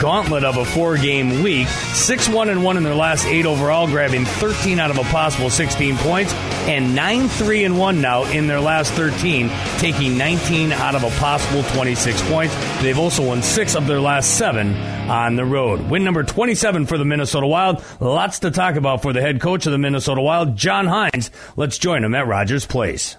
gauntlet 0.00 0.44
of 0.44 0.56
a 0.56 0.64
four 0.64 0.96
game 0.96 1.42
week. 1.42 1.68
6 1.68 2.28
1 2.28 2.48
and 2.48 2.64
1 2.64 2.76
in 2.76 2.82
their 2.82 2.94
last 2.94 3.26
eight 3.26 3.46
overall, 3.46 3.86
grabbing 3.86 4.24
13 4.24 4.78
out 4.78 4.90
of 4.90 4.98
a 4.98 5.04
possible 5.04 5.50
16 5.50 5.96
points, 5.98 6.32
and 6.66 6.94
9 6.94 7.28
3 7.28 7.64
and 7.64 7.78
1 7.78 8.00
now 8.00 8.24
in 8.24 8.46
their 8.46 8.60
last 8.60 8.92
13, 8.92 9.50
taking 9.78 10.18
19 10.18 10.72
out 10.72 10.94
of 10.94 11.04
a 11.04 11.10
possible 11.18 11.62
26 11.74 12.22
points. 12.28 12.54
They've 12.82 12.98
also 12.98 13.26
won 13.26 13.42
six 13.42 13.74
of 13.74 13.86
their 13.86 14.00
last 14.00 14.36
seven 14.36 14.74
on 15.10 15.36
the 15.36 15.44
road. 15.44 15.88
Win 15.90 16.04
number 16.04 16.22
27 16.22 16.86
for 16.86 16.98
the 16.98 17.04
Minnesota 17.04 17.46
Wild. 17.46 17.82
Lots 18.00 18.40
to 18.40 18.50
talk 18.50 18.76
about 18.76 19.02
for 19.02 19.12
the 19.12 19.20
head 19.20 19.40
coach 19.40 19.66
of 19.66 19.72
the 19.72 19.78
Minnesota 19.78 20.20
Wild, 20.20 20.56
John 20.56 20.86
Hynes. 20.86 21.30
Let's 21.56 21.78
join 21.78 22.04
him 22.04 22.14
at 22.14 22.26
Rogers 22.26 22.66
Place. 22.66 23.16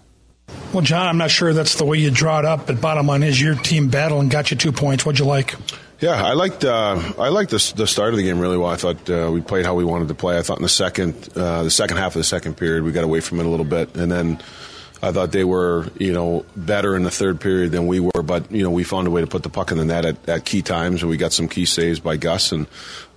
Well, 0.74 0.84
John, 0.84 1.08
I'm 1.08 1.18
not 1.18 1.32
sure 1.32 1.54
that's 1.54 1.76
the 1.76 1.86
way 1.86 1.98
you 1.98 2.12
draw 2.12 2.40
it 2.40 2.46
up, 2.46 2.68
but 2.68 2.80
bottom 2.80 3.08
line 3.08 3.24
is 3.24 3.42
your 3.42 3.56
team 3.56 3.90
battled 3.90 4.22
and 4.22 4.32
got 4.32 4.52
you 4.52 4.58
two 4.58 4.72
points. 4.72 5.06
What'd 5.06 5.20
you 5.20 5.26
like? 5.26 5.56
Yeah, 6.00 6.24
I 6.24 6.32
liked 6.32 6.64
uh, 6.64 7.14
I 7.18 7.28
liked 7.28 7.52
the, 7.52 7.74
the 7.76 7.86
start 7.86 8.14
of 8.14 8.18
the 8.18 8.24
game 8.24 8.40
really 8.40 8.58
well. 8.58 8.70
I 8.70 8.78
thought 8.78 9.10
uh, 9.10 9.30
we 9.34 9.42
played 9.42 9.66
how 9.66 9.76
we 9.76 9.84
wanted 9.84 10.08
to 10.08 10.16
play. 10.16 10.38
I 10.38 10.42
thought 10.44 10.58
in 10.58 10.64
the 10.64 10.70
second 10.70 11.30
uh, 11.36 11.64
the 11.64 11.70
second 11.72 11.98
half 11.98 12.16
of 12.16 12.20
the 12.20 12.24
second 12.24 12.56
period 12.56 12.84
we 12.84 12.94
got 12.94 13.04
away 13.04 13.20
from 13.20 13.42
it 13.42 13.46
a 13.46 13.50
little 13.50 13.66
bit, 13.66 13.96
and 13.98 14.10
then 14.10 14.42
I 15.04 15.12
thought 15.12 15.34
they 15.34 15.44
were 15.44 15.88
you 15.98 16.14
know 16.14 16.46
better 16.56 16.96
in 16.96 17.04
the 17.04 17.12
third 17.12 17.42
period 17.42 17.74
than 17.74 17.86
we 17.86 18.00
were. 18.00 18.24
But 18.24 18.50
you 18.50 18.64
know 18.64 18.72
we 18.72 18.86
found 18.86 19.08
a 19.08 19.12
way 19.12 19.20
to 19.20 19.28
put 19.28 19.44
the 19.44 19.50
puck 19.50 19.72
in 19.72 19.78
the 19.78 19.84
net 19.84 20.06
at, 20.06 20.30
at 20.30 20.46
key 20.46 20.62
times, 20.62 21.02
and 21.02 21.10
we 21.10 21.18
got 21.18 21.34
some 21.34 21.50
key 21.50 21.66
saves 21.66 22.00
by 22.00 22.18
Gus 22.18 22.52
and. 22.52 22.68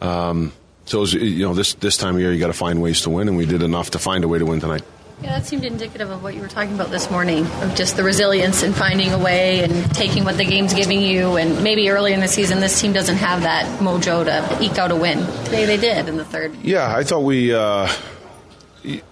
Um, 0.00 0.52
so 0.84 0.98
was, 0.98 1.14
you 1.14 1.46
know 1.46 1.54
this 1.54 1.74
this 1.74 1.96
time 1.96 2.16
of 2.16 2.20
year 2.20 2.32
you 2.32 2.40
got 2.40 2.48
to 2.48 2.52
find 2.52 2.82
ways 2.82 3.02
to 3.02 3.10
win, 3.10 3.28
and 3.28 3.36
we 3.36 3.46
did 3.46 3.62
enough 3.62 3.92
to 3.92 4.00
find 4.00 4.24
a 4.24 4.28
way 4.28 4.40
to 4.40 4.44
win 4.44 4.58
tonight. 4.58 4.82
Yeah, 5.22 5.38
that 5.38 5.46
seemed 5.46 5.64
indicative 5.64 6.10
of 6.10 6.24
what 6.24 6.34
you 6.34 6.40
were 6.40 6.48
talking 6.48 6.74
about 6.74 6.90
this 6.90 7.08
morning, 7.08 7.46
of 7.46 7.76
just 7.76 7.96
the 7.96 8.02
resilience 8.02 8.64
and 8.64 8.74
finding 8.74 9.12
a 9.12 9.18
way 9.18 9.62
and 9.62 9.94
taking 9.94 10.24
what 10.24 10.36
the 10.36 10.44
game's 10.44 10.74
giving 10.74 11.00
you. 11.00 11.36
And 11.36 11.62
maybe 11.62 11.88
early 11.90 12.12
in 12.12 12.18
the 12.18 12.26
season, 12.26 12.58
this 12.58 12.80
team 12.80 12.92
doesn't 12.92 13.18
have 13.18 13.42
that 13.42 13.78
mojo 13.78 14.24
to 14.24 14.58
eke 14.60 14.76
out 14.78 14.90
a 14.90 14.96
win. 14.96 15.18
Today 15.44 15.64
they 15.64 15.76
did 15.76 16.08
in 16.08 16.16
the 16.16 16.24
third. 16.24 16.56
Yeah, 16.62 16.92
I 16.92 17.04
thought 17.04 17.20
we. 17.20 17.54
Uh, 17.54 17.88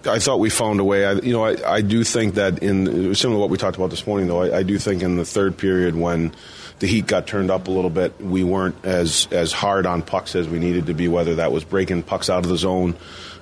I 0.05 0.19
thought 0.19 0.39
we 0.39 0.49
found 0.49 0.81
a 0.81 0.83
way. 0.83 1.05
I, 1.05 1.13
you 1.13 1.31
know, 1.31 1.45
I, 1.45 1.75
I 1.75 1.81
do 1.81 2.03
think 2.03 2.33
that 2.33 2.59
in 2.61 3.15
similar 3.15 3.37
to 3.37 3.39
what 3.39 3.49
we 3.49 3.57
talked 3.57 3.77
about 3.77 3.89
this 3.89 4.05
morning, 4.05 4.27
though, 4.27 4.41
I, 4.41 4.57
I 4.57 4.63
do 4.63 4.77
think 4.77 5.01
in 5.03 5.15
the 5.15 5.23
third 5.23 5.57
period 5.57 5.95
when 5.95 6.35
the 6.79 6.87
heat 6.87 7.07
got 7.07 7.25
turned 7.25 7.49
up 7.49 7.69
a 7.69 7.71
little 7.71 7.89
bit, 7.89 8.19
we 8.19 8.43
weren't 8.43 8.75
as 8.83 9.29
as 9.31 9.53
hard 9.53 9.85
on 9.85 10.01
pucks 10.01 10.35
as 10.35 10.49
we 10.49 10.59
needed 10.59 10.87
to 10.87 10.93
be. 10.93 11.07
Whether 11.07 11.35
that 11.35 11.53
was 11.53 11.63
breaking 11.63 12.03
pucks 12.03 12.29
out 12.29 12.43
of 12.43 12.49
the 12.49 12.57
zone 12.57 12.97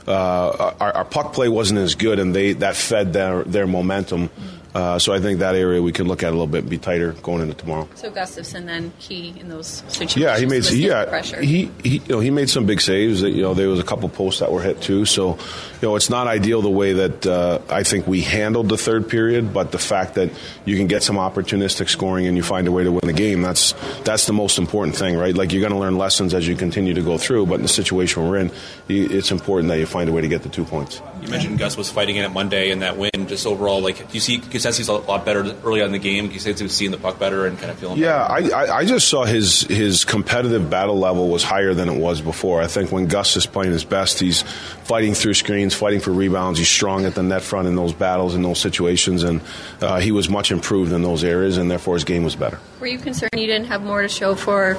uh, 0.10 0.74
our, 0.80 0.92
our, 0.92 1.06
puck 1.06 1.34
play 1.34 1.48
wasn't 1.50 1.80
as 1.80 1.96
good, 1.96 2.20
and 2.20 2.36
they 2.36 2.54
that 2.54 2.76
fed 2.76 3.14
their 3.14 3.44
their 3.44 3.68
momentum. 3.68 4.30
Uh, 4.74 5.00
so 5.00 5.14
I 5.14 5.20
think 5.20 5.40
that 5.40 5.56
area 5.56 5.82
we 5.82 5.92
could 5.92 6.08
look 6.08 6.22
at 6.22 6.30
a 6.30 6.32
little 6.32 6.48
bit 6.48 6.62
and 6.62 6.70
be 6.70 6.78
tighter 6.78 7.14
going 7.14 7.42
into 7.42 7.56
tomorrow. 7.56 7.88
So 7.96 8.12
Gustavsson 8.12 8.66
then 8.66 8.94
key 9.00 9.34
in 9.40 9.50
those 9.50 9.68
situations. 9.88 10.18
Yeah, 10.18 10.38
he 10.38 10.46
made 10.46 10.70
yeah 10.70 11.22
he, 11.22 11.72
he 11.84 11.98
you 11.98 12.02
know 12.08 12.20
he 12.20 12.30
made 12.30 12.50
some 12.50 12.66
big 12.66 12.82
saves. 12.82 13.22
That, 13.22 13.32
You 13.32 13.42
know 13.42 13.54
there 13.54 13.70
was 13.70 13.80
a 13.80 13.84
couple 13.84 14.08
posts 14.10 14.42
that 14.42 14.52
were 14.52 14.62
hit 14.62 14.82
too. 14.82 15.06
So 15.06 15.38
you 15.38 15.88
know 15.88 15.96
it's 15.96 16.10
not 16.10 16.28
ideal 16.28 16.62
the 16.62 16.70
way 16.70 16.94
that 16.94 17.26
uh, 17.26 17.60
I 17.70 17.84
think 17.84 18.06
we 18.06 18.22
handled 18.22 18.70
the 18.70 18.78
third 18.78 19.10
period, 19.10 19.54
but 19.54 19.72
the 19.72 19.80
fact 19.80 20.16
that 20.16 20.30
you 20.66 20.78
can 20.78 20.88
get 20.88 21.02
some 21.02 21.16
opportunistic 21.16 21.90
scoring 21.90 22.28
and 22.28 22.38
you 22.38 22.44
find 22.44 22.68
a 22.68 22.72
way 22.72 22.84
to 22.84 22.92
win 22.92 23.06
the 23.06 23.14
game 23.14 23.42
that's 23.42 23.74
that's 24.04 24.28
the 24.28 24.34
most 24.34 24.58
important 24.58 24.96
thing, 24.96 25.16
right? 25.16 25.36
Like 25.36 25.52
you're 25.52 25.62
going 25.62 25.74
to 25.74 25.80
learn 25.80 25.98
lessons 25.98 26.34
as 26.34 26.48
you 26.48 26.56
continue 26.56 26.94
to 26.94 27.02
go 27.02 27.18
through, 27.18 27.48
but 27.48 27.56
in 27.56 27.62
the 27.64 27.68
situation 27.68 28.28
we're 28.28 28.38
in, 28.38 28.52
it's 28.88 29.32
important 29.32 29.70
that 29.70 29.80
you 29.80 29.86
find 29.86 30.10
a 30.10 30.14
way 30.14 30.22
to 30.22 30.28
get 30.28 30.44
the 30.44 30.50
two 30.50 30.66
points. 30.66 31.02
You 31.22 31.28
mentioned 31.30 31.58
Gus 31.58 31.76
was 31.76 31.90
fighting 31.90 32.16
in 32.18 32.26
it 32.26 32.30
Monday 32.30 32.72
and 32.72 32.82
that 32.82 32.98
win. 32.98 33.10
Just 33.28 33.46
overall, 33.46 33.82
like 33.82 33.98
do 33.98 34.14
you 34.14 34.20
see 34.20 34.40
you 34.60 34.62
sense 34.62 34.78
he's 34.78 34.90
a 34.90 34.94
lot 34.94 35.26
better 35.26 35.56
early 35.64 35.82
on 35.82 35.88
in 35.88 35.92
the 35.94 36.00
game? 36.00 36.30
He 36.30 36.40
sense 36.40 36.60
he 36.60 36.64
was 36.64 36.74
seeing 36.74 36.92
the 36.92 36.98
puck 36.98 37.18
better 37.18 37.46
and 37.46 37.58
kind 37.58 37.72
of 37.72 37.80
feeling. 37.80 37.98
Yeah, 37.98 38.24
I, 38.24 38.50
I, 38.50 38.78
I 38.80 38.86
just 38.86 39.08
saw 39.08 39.24
his 39.24 39.62
his 39.62 40.06
competitive 40.06 40.70
battle 40.70 41.00
level 41.00 41.30
was 41.30 41.44
higher 41.44 41.74
than 41.74 41.88
it 41.90 42.00
was 42.00 42.22
before. 42.22 42.62
I 42.62 42.68
think 42.68 42.92
when 42.92 43.08
Gus 43.08 43.36
is 43.38 43.46
playing 43.46 43.72
his 43.72 43.86
best, 43.86 44.20
he's 44.20 44.42
fighting 44.84 45.14
through 45.14 45.36
screens, 45.36 45.74
fighting 45.74 46.02
for 46.02 46.12
rebounds. 46.12 46.60
He's 46.60 46.70
strong 46.70 47.06
at 47.06 47.16
the 47.16 47.24
net 47.24 47.42
front 47.42 47.68
in 47.68 47.76
those 47.76 47.94
battles 47.94 48.36
in 48.36 48.42
those 48.42 48.60
situations, 48.60 49.24
and 49.24 49.42
uh, 49.82 50.00
he 50.00 50.12
was 50.12 50.30
much 50.30 50.52
improved 50.52 50.92
in 50.92 51.02
those 51.02 51.24
areas, 51.24 51.58
and 51.58 51.72
therefore 51.72 51.96
his 51.96 52.04
game 52.04 52.24
was 52.24 52.36
better. 52.36 52.60
Were 52.80 52.88
you 52.88 52.98
concerned 52.98 53.32
you 53.36 53.48
didn't 53.48 53.68
have 53.68 53.84
more 53.84 54.02
to 54.02 54.10
show 54.10 54.36
for 54.36 54.78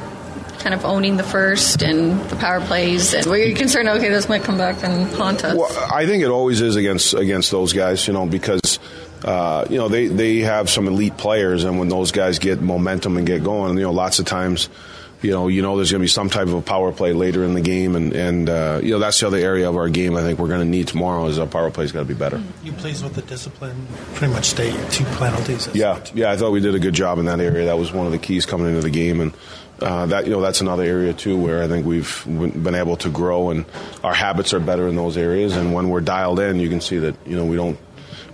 kind 0.61 0.75
of 0.75 0.85
owning 0.85 1.17
the 1.17 1.23
first 1.23 1.83
and 1.83 2.21
the 2.29 2.37
power 2.37 2.61
plays? 2.61 3.15
And 3.15 3.27
were 3.27 3.37
you 3.37 3.55
concerned, 3.55 3.89
okay, 3.89 4.09
this 4.09 4.29
might 4.29 4.43
come 4.43 4.59
back 4.59 4.83
and 4.85 5.11
haunt 5.15 5.45
us? 5.45 5.57
Well, 5.57 5.91
I 5.93 6.07
think 6.07 6.23
it 6.23 6.29
always 6.29 6.61
is 6.61 6.77
against 6.77 7.15
against 7.15 7.51
those 7.51 7.73
guys, 7.73 8.07
you 8.07 8.13
know, 8.13 8.27
because 8.27 8.79
uh, 9.25 9.67
you 9.69 9.79
know 9.79 9.89
they 9.89 10.07
they 10.07 10.39
have 10.39 10.71
some 10.71 10.87
elite 10.89 11.17
players, 11.17 11.65
and 11.65 11.79
when 11.79 11.89
those 11.89 12.13
guys 12.13 12.39
get 12.39 12.61
momentum 12.61 13.17
and 13.17 13.27
get 13.27 13.45
going, 13.45 13.77
you 13.77 13.85
know, 13.85 13.93
lots 13.93 14.19
of 14.19 14.27
times. 14.27 14.69
You 15.23 15.33
know, 15.33 15.49
you 15.49 15.61
know, 15.61 15.77
there's 15.77 15.91
going 15.91 16.01
to 16.01 16.05
be 16.05 16.09
some 16.09 16.31
type 16.31 16.47
of 16.47 16.55
a 16.55 16.63
power 16.63 16.93
play 16.93 17.13
later 17.13 17.45
in 17.45 17.53
the 17.53 17.61
game, 17.61 17.95
and 17.95 18.15
and 18.15 18.49
uh, 18.49 18.81
you 18.83 18.93
know 18.93 18.99
that's 18.99 19.21
the 19.21 19.27
other 19.27 19.37
area 19.37 19.69
of 19.69 19.77
our 19.77 19.91
game. 19.91 20.17
I 20.17 20.23
think 20.23 20.39
we're 20.39 20.49
going 20.49 20.61
to 20.61 20.67
need 20.67 20.89
tomorrow 20.89 21.27
is 21.27 21.39
our 21.39 21.47
power 21.47 21.71
play's 21.71 21.93
got 21.93 21.99
to 21.99 22.05
be 22.07 22.15
better. 22.15 22.43
You 22.65 22.73
pleased 22.73 23.05
with 23.05 23.13
the 23.13 23.21
discipline? 23.21 23.87
Pretty 24.15 24.33
much 24.33 24.47
stay 24.47 24.71
two 24.89 25.05
penalties. 25.05 25.69
Yeah, 25.75 26.03
yeah, 26.15 26.31
I 26.33 26.39
thought 26.39 26.53
we 26.53 26.61
did 26.61 26.75
a 26.75 26.79
good 26.79 26.95
job 26.95 27.19
in 27.19 27.27
that 27.27 27.39
area. 27.39 27.67
That 27.67 27.77
was 27.77 27.93
one 27.93 28.07
of 28.07 28.13
the 28.13 28.19
keys 28.19 28.47
coming 28.47 28.69
into 28.69 28.81
the 28.81 28.89
game, 28.89 29.21
and 29.21 29.35
uh, 29.83 30.07
that 30.07 30.25
you 30.25 30.31
know 30.31 30.41
that's 30.41 30.63
another 30.63 30.85
area 30.85 31.13
too 31.13 31.39
where 31.39 31.63
I 31.63 31.69
think 31.69 31.87
we've 31.87 32.25
been 32.27 32.75
able 32.75 32.97
to 32.99 33.11
grow, 33.11 33.51
and 33.51 33.67
our 34.03 34.15
habits 34.15 34.55
are 34.55 34.61
better 34.61 34.89
in 34.89 34.97
those 34.97 35.17
areas. 35.17 35.55
And 35.55 35.75
when 35.75 35.91
we're 35.91 36.01
dialed 36.01 36.41
in, 36.41 36.61
you 36.61 36.69
can 36.69 36.81
see 36.81 36.99
that 36.99 37.15
you 37.27 37.37
know 37.37 37.45
we 37.45 37.57
don't 37.57 37.79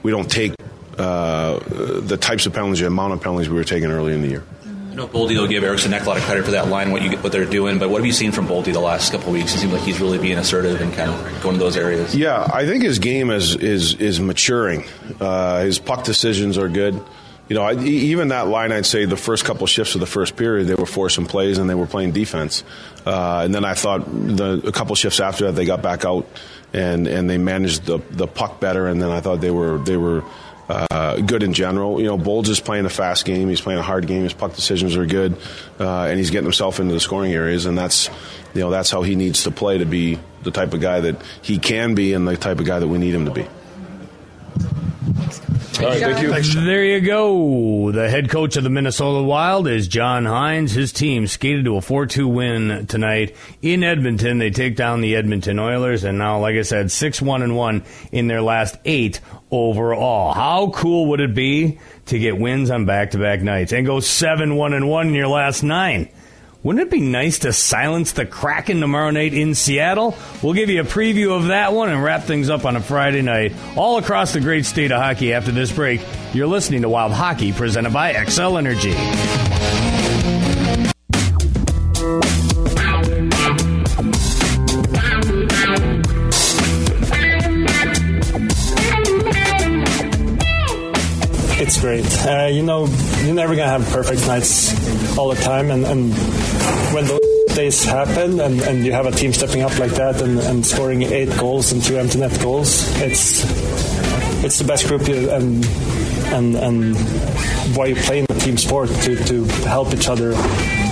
we 0.02 0.11
don't 0.11 0.31
take 0.31 0.55
uh, 0.99 1.59
the 2.00 2.17
types 2.17 2.47
of 2.47 2.53
penalties, 2.53 2.81
the 2.81 2.87
amount 2.87 3.12
of 3.12 3.21
penalties 3.21 3.49
we 3.49 3.57
were 3.57 3.65
taking 3.65 3.91
early 3.91 4.15
in 4.15 4.23
the 4.23 4.29
year. 4.29 4.45
I 4.65 4.95
know 4.95 5.09
Boldy 5.09 5.38
will 5.38 5.47
give 5.47 5.62
Eriksson 5.62 5.93
Ek 5.93 6.05
a 6.05 6.09
lot 6.09 6.17
of 6.17 6.23
credit 6.23 6.47
for 6.47 6.53
that 6.53 6.69
line, 6.69 6.91
what 6.91 7.03
you 7.03 7.19
what 7.19 7.31
they're 7.31 7.45
doing. 7.45 7.79
But 7.79 7.91
what 7.91 7.99
have 7.99 8.07
you 8.07 8.12
seen 8.12 8.33
from 8.33 8.49
Boldy 8.49 8.73
the 8.73 8.81
last 8.81 9.12
couple 9.12 9.29
of 9.29 9.35
weeks? 9.35 9.55
It 9.55 9.59
seems 9.59 9.73
like 9.73 9.83
he's 9.83 10.00
really 10.00 10.17
being 10.17 10.38
assertive 10.38 10.81
and 10.81 10.91
kind 10.95 11.11
of 11.11 11.43
going 11.43 11.55
to 11.57 11.59
those 11.59 11.76
areas. 11.76 12.17
Yeah, 12.17 12.49
I 12.50 12.65
think 12.65 12.83
his 12.83 12.99
game 12.99 13.31
is 13.31 13.55
is 13.57 13.95
is 13.97 14.21
maturing. 14.21 14.85
Uh, 15.21 15.61
his 15.65 15.79
puck 15.79 16.05
decisions 16.05 16.57
are 16.57 16.71
good. 16.71 16.99
You 17.49 17.55
know, 17.55 17.62
I, 17.62 17.75
even 17.75 18.29
that 18.29 18.49
line, 18.49 18.73
I'd 18.73 18.87
say 18.87 19.05
the 19.05 19.19
first 19.19 19.45
couple 19.45 19.67
shifts 19.67 19.95
of 19.95 20.00
the 20.00 20.07
first 20.07 20.35
period, 20.35 20.67
they 20.67 20.75
were 20.75 20.87
forcing 20.87 21.26
plays 21.26 21.59
and 21.59 21.71
they 21.71 21.76
were 21.76 21.87
playing 21.87 22.12
defense. 22.12 22.65
Uh, 23.05 23.43
and 23.45 23.55
then 23.55 23.65
I 23.65 23.75
thought 23.75 24.05
the, 24.07 24.62
a 24.67 24.73
couple 24.73 24.97
shifts 24.97 25.21
after 25.21 25.45
that, 25.45 25.53
they 25.53 25.65
got 25.65 25.81
back 25.81 26.05
out 26.05 26.26
and, 26.73 27.07
and 27.07 27.31
they 27.31 27.38
managed 27.38 27.85
the, 27.85 27.99
the 28.11 28.26
puck 28.26 28.59
better. 28.59 28.88
And 28.88 29.00
then 29.00 29.11
I 29.11 29.21
thought 29.21 29.41
they 29.41 29.53
were 29.53 29.79
they 29.79 29.97
were 29.97 30.25
uh, 30.68 31.16
good 31.20 31.42
in 31.42 31.52
general. 31.52 32.00
You 32.00 32.06
know, 32.06 32.18
Bolds 32.18 32.49
is 32.49 32.61
playing 32.61 32.87
a 32.87 32.90
fast 32.90 33.25
game. 33.25 33.49
He's 33.49 33.61
playing 33.61 33.78
a 33.78 33.82
hard 33.82 34.06
game. 34.06 34.23
His 34.23 34.32
puck 34.32 34.54
decisions 34.54 34.96
are 34.96 35.06
good, 35.06 35.37
uh, 35.78 36.04
and 36.04 36.18
he's 36.18 36.30
getting 36.30 36.46
himself 36.46 36.80
into 36.80 36.92
the 36.92 37.00
scoring 37.00 37.32
areas. 37.32 37.66
And 37.66 37.76
that's, 37.76 38.08
you 38.54 38.61
know, 38.61 38.70
that's 38.70 38.90
how 38.90 39.02
he 39.02 39.14
needs 39.14 39.44
to 39.44 39.50
play 39.50 39.78
to 39.78 39.87
be 39.87 40.18
the 40.42 40.50
type 40.50 40.75
of 40.75 40.80
guy 40.80 41.00
that 41.00 41.23
he 41.42 41.58
can 41.58 41.94
be, 41.94 42.12
and 42.12 42.26
the 42.26 42.37
type 42.37 42.58
of 42.58 42.66
guy 42.66 42.78
that 42.78 42.88
we 42.88 42.99
need 42.99 43.14
him 43.14 43.25
to 43.26 43.30
be. 43.30 43.46
All 45.78 45.88
right, 45.90 46.00
thank 46.00 46.23
you. 46.23 46.64
There 46.64 46.85
you 46.85 47.00
go. 47.00 47.92
The 47.92 48.09
head 48.09 48.30
coach 48.30 48.56
of 48.56 48.64
the 48.64 48.71
Minnesota 48.71 49.23
Wild 49.23 49.68
is 49.68 49.87
John 49.88 50.25
Hynes. 50.25 50.71
His 50.71 50.90
team 50.90 51.26
skated 51.26 51.66
to 51.66 51.76
a 51.76 51.80
4-2 51.80 52.33
win 52.33 52.87
tonight 52.87 53.37
in 53.61 53.85
Edmonton. 53.85 54.38
They 54.38 54.49
take 54.49 54.75
down 54.75 55.02
the 55.02 55.16
Edmonton 55.16 55.59
Oilers, 55.59 56.04
and 56.04 56.16
now, 56.16 56.38
like 56.38 56.56
I 56.56 56.62
said, 56.62 56.87
6-1 56.87 57.42
and 57.42 57.56
1 57.56 57.85
in 58.11 58.26
their 58.26 58.40
last 58.40 58.76
eight 58.87 59.21
overall. 59.50 60.33
How 60.33 60.71
cool 60.71 61.11
would 61.11 61.21
it 61.21 61.35
be 61.35 61.78
to 62.06 62.18
get 62.18 62.38
wins 62.38 62.71
on 62.71 62.87
back-to-back 62.87 63.42
nights 63.42 63.73
and 63.73 63.85
go 63.85 63.99
7-1 63.99 64.75
and 64.75 64.88
1 64.88 65.09
in 65.09 65.14
your 65.14 65.28
last 65.28 65.62
nine? 65.62 66.09
Wouldn't 66.66 66.85
it 66.85 66.90
be 66.90 67.00
nice 67.00 67.38
to 67.40 67.52
silence 67.52 68.11
the 68.11 68.26
Kraken 68.26 68.80
tomorrow 68.80 69.12
night 69.12 69.32
in 69.32 69.54
Seattle? 69.54 70.18
We'll 70.42 70.54
give 70.54 70.68
you 70.68 70.80
a 70.80 70.85
preview 70.85 71.37
of 71.37 71.46
that 71.46 71.73
one 71.73 71.90
and 71.90 72.02
wrap 72.02 72.25
things 72.25 72.50
up 72.50 72.64
on 72.64 72.75
a 72.75 72.80
Friday 72.80 73.23
night 73.23 73.52
all 73.76 73.99
across 73.99 74.32
the 74.32 74.40
great 74.40 74.66
state 74.66 74.90
of 74.90 75.00
hockey 75.00 75.32
after 75.32 75.52
this 75.52 75.70
break. 75.70 76.00
You're 76.35 76.49
listening 76.49 76.82
to 76.82 76.88
Wild 76.88 77.12
Hockey 77.12 77.52
presented 77.52 77.92
by 77.92 78.14
Xcel 78.14 78.58
Energy. 78.58 79.96
Great. 91.87 92.26
Uh, 92.26 92.47
you 92.47 92.65
know, 92.65 92.87
you're 93.23 93.34
never 93.34 93.54
gonna 93.54 93.69
have 93.69 93.89
perfect 93.91 94.26
nights 94.26 94.75
all 95.17 95.28
the 95.28 95.41
time, 95.41 95.71
and, 95.71 95.84
and 95.84 96.13
when 96.93 97.04
those 97.04 97.21
days 97.54 97.84
happen, 97.84 98.41
and, 98.41 98.60
and 98.63 98.84
you 98.84 98.91
have 98.91 99.06
a 99.06 99.13
team 99.13 99.32
stepping 99.32 99.63
up 99.63 99.78
like 99.78 99.93
that 99.93 100.21
and, 100.21 100.41
and 100.41 100.67
scoring 100.67 101.02
eight 101.02 101.30
goals 101.39 101.71
and 101.71 101.80
two 101.84 101.97
empty 101.97 102.19
net 102.19 102.37
goals, 102.41 102.82
it's 103.00 103.45
it's 104.43 104.58
the 104.58 104.65
best 104.65 104.89
group, 104.89 105.06
you, 105.06 105.30
and 105.30 105.65
and 106.34 106.56
and 106.56 106.97
why 107.76 107.87
you 107.87 107.95
play 107.95 108.19
in 108.19 108.26
a 108.30 108.41
team 108.41 108.56
sport 108.56 108.89
to 108.89 109.15
to 109.25 109.45
help 109.69 109.95
each 109.95 110.08
other 110.08 110.32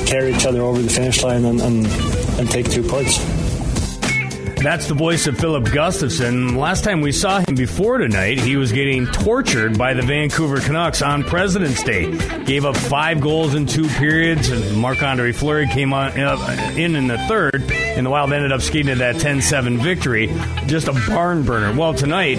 carry 0.07 0.33
each 0.33 0.47
other 0.47 0.62
over 0.62 0.81
the 0.81 0.88
finish 0.88 1.25
line 1.25 1.45
and 1.45 1.61
and, 1.61 1.87
and 2.38 2.49
take 2.53 2.71
two 2.71 2.85
points. 2.85 3.18
That's 4.64 4.88
the 4.88 4.94
voice 4.94 5.27
of 5.27 5.37
Filip 5.37 5.64
Gustavsson. 5.64 6.57
Last 6.57 6.85
time 6.85 7.03
we 7.03 7.12
saw 7.12 7.38
him 7.40 7.55
before 7.55 7.98
tonight, 7.98 8.40
he 8.40 8.57
was 8.57 8.72
getting 8.72 9.07
tortured 9.09 9.77
by 9.77 9.92
the 9.92 10.00
Vancouver 10.00 10.59
Canucks 10.59 11.03
on 11.03 11.22
President's 11.22 11.83
Day. 11.83 12.11
Gave 12.44 12.64
up 12.64 12.74
five 12.74 13.20
goals 13.20 13.55
in 13.55 13.66
two 13.66 13.87
periods, 13.87 14.48
and 14.48 14.74
Marc 14.79 15.03
Andre 15.03 15.33
Fleury 15.33 15.68
came 15.68 15.92
on, 15.92 16.18
uh, 16.18 16.72
in 16.79 16.96
in 16.96 17.09
the 17.09 17.18
third, 17.29 17.62
and 17.96 18.07
the 18.07 18.11
Wild 18.11 18.33
ended 18.33 18.52
up 18.52 18.61
skating 18.61 18.92
to 18.92 18.94
that 18.96 19.20
10 19.20 19.40
7 19.40 19.78
victory. 19.78 20.28
Just 20.66 20.88
a 20.88 20.92
barn 21.09 21.44
burner. 21.44 21.76
Well, 21.76 21.94
tonight, 21.94 22.37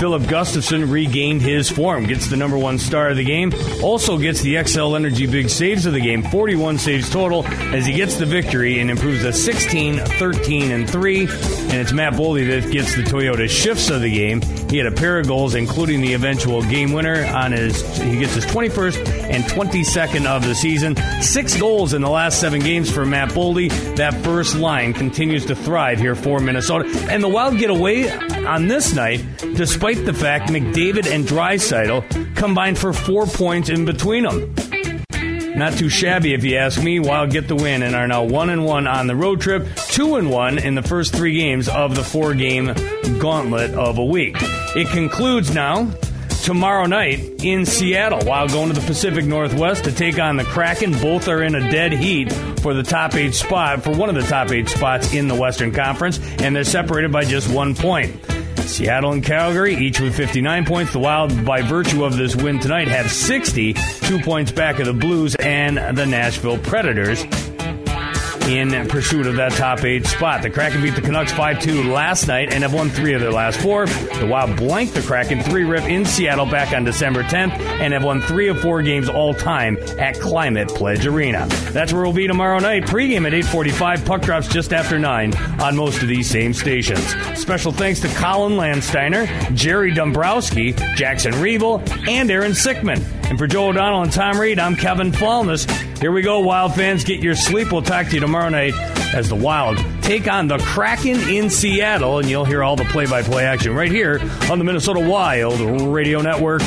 Filip 0.00 0.22
Gustavsson 0.22 0.90
regained 0.90 1.42
his 1.42 1.70
form, 1.70 2.04
gets 2.04 2.28
the 2.28 2.36
number 2.36 2.58
one 2.58 2.78
star 2.78 3.10
of 3.10 3.16
the 3.16 3.24
game, 3.24 3.52
also 3.82 4.18
gets 4.18 4.40
the 4.40 4.54
Xcel 4.54 4.96
Energy 4.96 5.26
big 5.26 5.48
saves 5.48 5.86
of 5.86 5.92
the 5.92 6.00
game, 6.00 6.22
41 6.22 6.78
saves 6.78 7.10
total, 7.10 7.46
as 7.46 7.86
he 7.86 7.94
gets 7.94 8.16
the 8.16 8.26
victory 8.26 8.80
and 8.80 8.90
improves 8.90 9.22
to 9.22 9.32
16, 9.32 9.98
13, 9.98 10.70
and 10.70 10.88
3 10.88 11.28
and 11.74 11.82
it's 11.82 11.92
Matt 11.92 12.12
Boldy 12.12 12.48
that 12.48 12.70
gets 12.70 12.94
the 12.94 13.02
Toyota 13.02 13.48
shifts 13.48 13.90
of 13.90 14.00
the 14.00 14.08
game. 14.08 14.40
He 14.70 14.76
had 14.76 14.86
a 14.86 14.92
pair 14.92 15.18
of 15.18 15.26
goals, 15.26 15.56
including 15.56 16.02
the 16.02 16.12
eventual 16.14 16.62
game 16.62 16.92
winner 16.92 17.24
on 17.26 17.50
his. 17.50 17.82
He 17.98 18.18
gets 18.18 18.34
his 18.34 18.46
21st 18.46 19.08
and 19.30 19.42
22nd 19.42 20.24
of 20.24 20.44
the 20.44 20.54
season. 20.54 20.94
Six 21.20 21.58
goals 21.58 21.92
in 21.92 22.00
the 22.00 22.08
last 22.08 22.40
seven 22.40 22.60
games 22.60 22.92
for 22.92 23.04
Matt 23.04 23.30
Boldy. 23.30 23.70
That 23.96 24.14
first 24.22 24.54
line 24.54 24.93
continues 24.94 25.46
to 25.46 25.54
thrive 25.54 25.98
here 25.98 26.14
for 26.14 26.40
Minnesota, 26.40 26.88
and 27.10 27.22
the 27.22 27.28
Wild 27.28 27.58
get 27.58 27.70
away 27.70 28.10
on 28.10 28.68
this 28.68 28.94
night, 28.94 29.24
despite 29.54 30.04
the 30.04 30.12
fact 30.12 30.50
McDavid 30.50 31.10
and 31.10 31.24
Draisaitl 31.24 32.36
combined 32.36 32.78
for 32.78 32.92
four 32.92 33.26
points 33.26 33.68
in 33.68 33.84
between 33.84 34.24
them. 34.24 34.54
Not 35.56 35.74
too 35.74 35.88
shabby, 35.88 36.34
if 36.34 36.42
you 36.42 36.56
ask 36.56 36.82
me. 36.82 36.98
Wild 36.98 37.30
get 37.30 37.46
the 37.46 37.54
win 37.54 37.84
and 37.84 37.94
are 37.94 38.08
now 38.08 38.24
one 38.24 38.50
and 38.50 38.64
one 38.64 38.88
on 38.88 39.06
the 39.06 39.14
road 39.14 39.40
trip, 39.40 39.68
two 39.76 40.16
and 40.16 40.28
one 40.28 40.58
in 40.58 40.74
the 40.74 40.82
first 40.82 41.14
three 41.14 41.34
games 41.34 41.68
of 41.68 41.94
the 41.94 42.02
four 42.02 42.34
game 42.34 42.74
gauntlet 43.20 43.70
of 43.74 43.98
a 43.98 44.04
week. 44.04 44.36
It 44.74 44.88
concludes 44.88 45.54
now 45.54 45.84
tomorrow 46.44 46.84
night 46.84 47.42
in 47.42 47.64
Seattle 47.64 48.22
while 48.26 48.46
going 48.46 48.68
to 48.68 48.78
the 48.78 48.86
Pacific 48.86 49.24
Northwest 49.24 49.84
to 49.84 49.92
take 49.92 50.18
on 50.18 50.36
the 50.36 50.44
Kraken. 50.44 50.92
Both 50.92 51.26
are 51.26 51.42
in 51.42 51.54
a 51.54 51.70
dead 51.70 51.92
heat 51.92 52.30
for 52.60 52.74
the 52.74 52.82
top 52.82 53.14
eight 53.14 53.34
spot, 53.34 53.82
for 53.82 53.96
one 53.96 54.10
of 54.10 54.14
the 54.14 54.28
top 54.28 54.50
eight 54.50 54.68
spots 54.68 55.14
in 55.14 55.26
the 55.26 55.34
Western 55.34 55.72
Conference, 55.72 56.20
and 56.40 56.54
they're 56.54 56.64
separated 56.64 57.10
by 57.10 57.24
just 57.24 57.50
one 57.50 57.74
point. 57.74 58.14
Seattle 58.58 59.12
and 59.12 59.24
Calgary, 59.24 59.74
each 59.74 60.00
with 60.00 60.14
59 60.14 60.66
points. 60.66 60.92
The 60.92 60.98
Wild, 60.98 61.44
by 61.46 61.62
virtue 61.62 62.04
of 62.04 62.16
this 62.16 62.36
win 62.36 62.60
tonight, 62.60 62.88
have 62.88 63.10
60, 63.10 63.72
two 63.72 64.18
points 64.18 64.52
back 64.52 64.78
of 64.78 64.86
the 64.86 64.92
Blues 64.92 65.34
and 65.36 65.78
the 65.96 66.04
Nashville 66.04 66.58
Predators 66.58 67.24
in 68.48 68.86
pursuit 68.88 69.26
of 69.26 69.36
that 69.36 69.52
top 69.52 69.84
eight 69.84 70.06
spot. 70.06 70.42
The 70.42 70.50
Kraken 70.50 70.82
beat 70.82 70.94
the 70.94 71.00
Canucks 71.00 71.32
5 71.32 71.60
2 71.60 71.92
last 71.92 72.28
night 72.28 72.52
and 72.52 72.62
have 72.62 72.74
won 72.74 72.90
three 72.90 73.14
of 73.14 73.20
their 73.20 73.32
last 73.32 73.60
four. 73.60 73.86
The 73.86 74.26
Wild 74.26 74.56
blanked 74.56 74.94
the 74.94 75.02
Kraken 75.02 75.42
3 75.42 75.64
rip 75.64 75.84
in 75.84 76.04
Seattle 76.04 76.46
back 76.46 76.74
on 76.74 76.84
December 76.84 77.22
10th 77.22 77.58
and 77.58 77.92
have 77.92 78.04
won 78.04 78.20
three 78.20 78.48
of 78.48 78.60
four 78.60 78.82
games 78.82 79.08
all 79.08 79.34
time 79.34 79.78
at 79.98 80.18
Climate 80.20 80.68
Pledge 80.68 81.06
Arena. 81.06 81.46
That's 81.72 81.92
where 81.92 82.02
we'll 82.02 82.12
be 82.12 82.26
tomorrow 82.26 82.58
night. 82.58 82.84
Pregame 82.84 83.26
at 83.26 83.34
845. 83.34 84.04
Puck 84.04 84.22
drops 84.22 84.48
just 84.48 84.72
after 84.72 84.98
9 84.98 85.34
on 85.60 85.76
most 85.76 86.02
of 86.02 86.08
these 86.08 86.28
same 86.28 86.52
stations. 86.52 87.04
Special 87.38 87.72
thanks 87.72 88.00
to 88.00 88.08
Colin 88.08 88.54
Landsteiner, 88.54 89.54
Jerry 89.54 89.92
Dombrowski, 89.92 90.72
Jackson 90.94 91.40
Revel, 91.40 91.82
and 92.08 92.30
Aaron 92.30 92.52
Sickman. 92.52 93.02
And 93.28 93.38
for 93.38 93.46
Joe 93.46 93.68
O'Donnell 93.68 94.02
and 94.02 94.12
Tom 94.12 94.38
Reed, 94.38 94.58
I'm 94.58 94.76
Kevin 94.76 95.10
Falness. 95.10 95.66
Here 96.04 96.12
we 96.12 96.20
go, 96.20 96.40
Wild 96.40 96.74
fans. 96.74 97.02
Get 97.02 97.20
your 97.20 97.34
sleep. 97.34 97.72
We'll 97.72 97.80
talk 97.80 98.08
to 98.08 98.12
you 98.12 98.20
tomorrow 98.20 98.50
night 98.50 98.74
as 99.14 99.30
the 99.30 99.34
Wild 99.34 99.78
take 100.02 100.30
on 100.30 100.48
the 100.48 100.58
Kraken 100.58 101.18
in 101.30 101.48
Seattle, 101.48 102.18
and 102.18 102.28
you'll 102.28 102.44
hear 102.44 102.62
all 102.62 102.76
the 102.76 102.84
play 102.84 103.06
by 103.06 103.22
play 103.22 103.46
action 103.46 103.74
right 103.74 103.90
here 103.90 104.20
on 104.50 104.58
the 104.58 104.64
Minnesota 104.64 105.00
Wild 105.00 105.58
Radio 105.60 106.20
Network. 106.20 106.60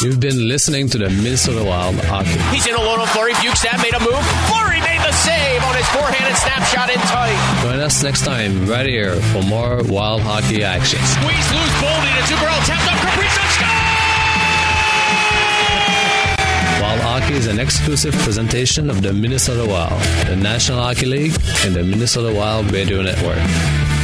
You've 0.00 0.18
been 0.18 0.48
listening 0.48 0.88
to 0.88 0.96
the 0.96 1.10
Minnesota 1.10 1.62
Wild 1.62 1.96
Hockey. 2.06 2.40
He's 2.56 2.66
in 2.66 2.74
alone 2.74 3.00
on 3.00 3.06
Fleury. 3.08 3.34
Bukestad 3.34 3.76
made 3.82 3.92
a 3.92 4.00
move. 4.00 4.24
Fleury 4.48 4.80
made 4.80 5.04
the 5.04 5.12
save 5.12 5.62
on 5.62 5.74
his 5.76 5.86
forehanded 5.88 6.38
snapshot 6.38 6.88
in 6.88 7.00
tight. 7.00 7.60
Join 7.64 7.80
us 7.80 8.02
next 8.02 8.24
time 8.24 8.66
right 8.66 8.86
here 8.86 9.16
for 9.36 9.42
more 9.42 9.82
Wild 9.84 10.22
Hockey 10.22 10.64
action. 10.64 11.00
Squeeze 11.04 11.52
loose 11.52 11.76
Boldy 11.84 12.16
to 12.16 12.32
Zuccarello. 12.32 12.64
Tapped 12.64 12.90
up 12.90 12.98
Kaprizov. 12.98 13.60
Score! 13.60 13.89
Wild 16.90 17.02
Hockey 17.02 17.34
is 17.34 17.46
an 17.46 17.60
exclusive 17.60 18.12
presentation 18.14 18.90
of 18.90 19.00
the 19.00 19.12
Minnesota 19.12 19.64
Wild, 19.64 20.02
the 20.26 20.34
National 20.34 20.80
Hockey 20.80 21.06
League, 21.06 21.36
and 21.64 21.72
the 21.72 21.84
Minnesota 21.84 22.34
Wild 22.34 22.72
Radio 22.72 23.00
Network. 23.00 23.99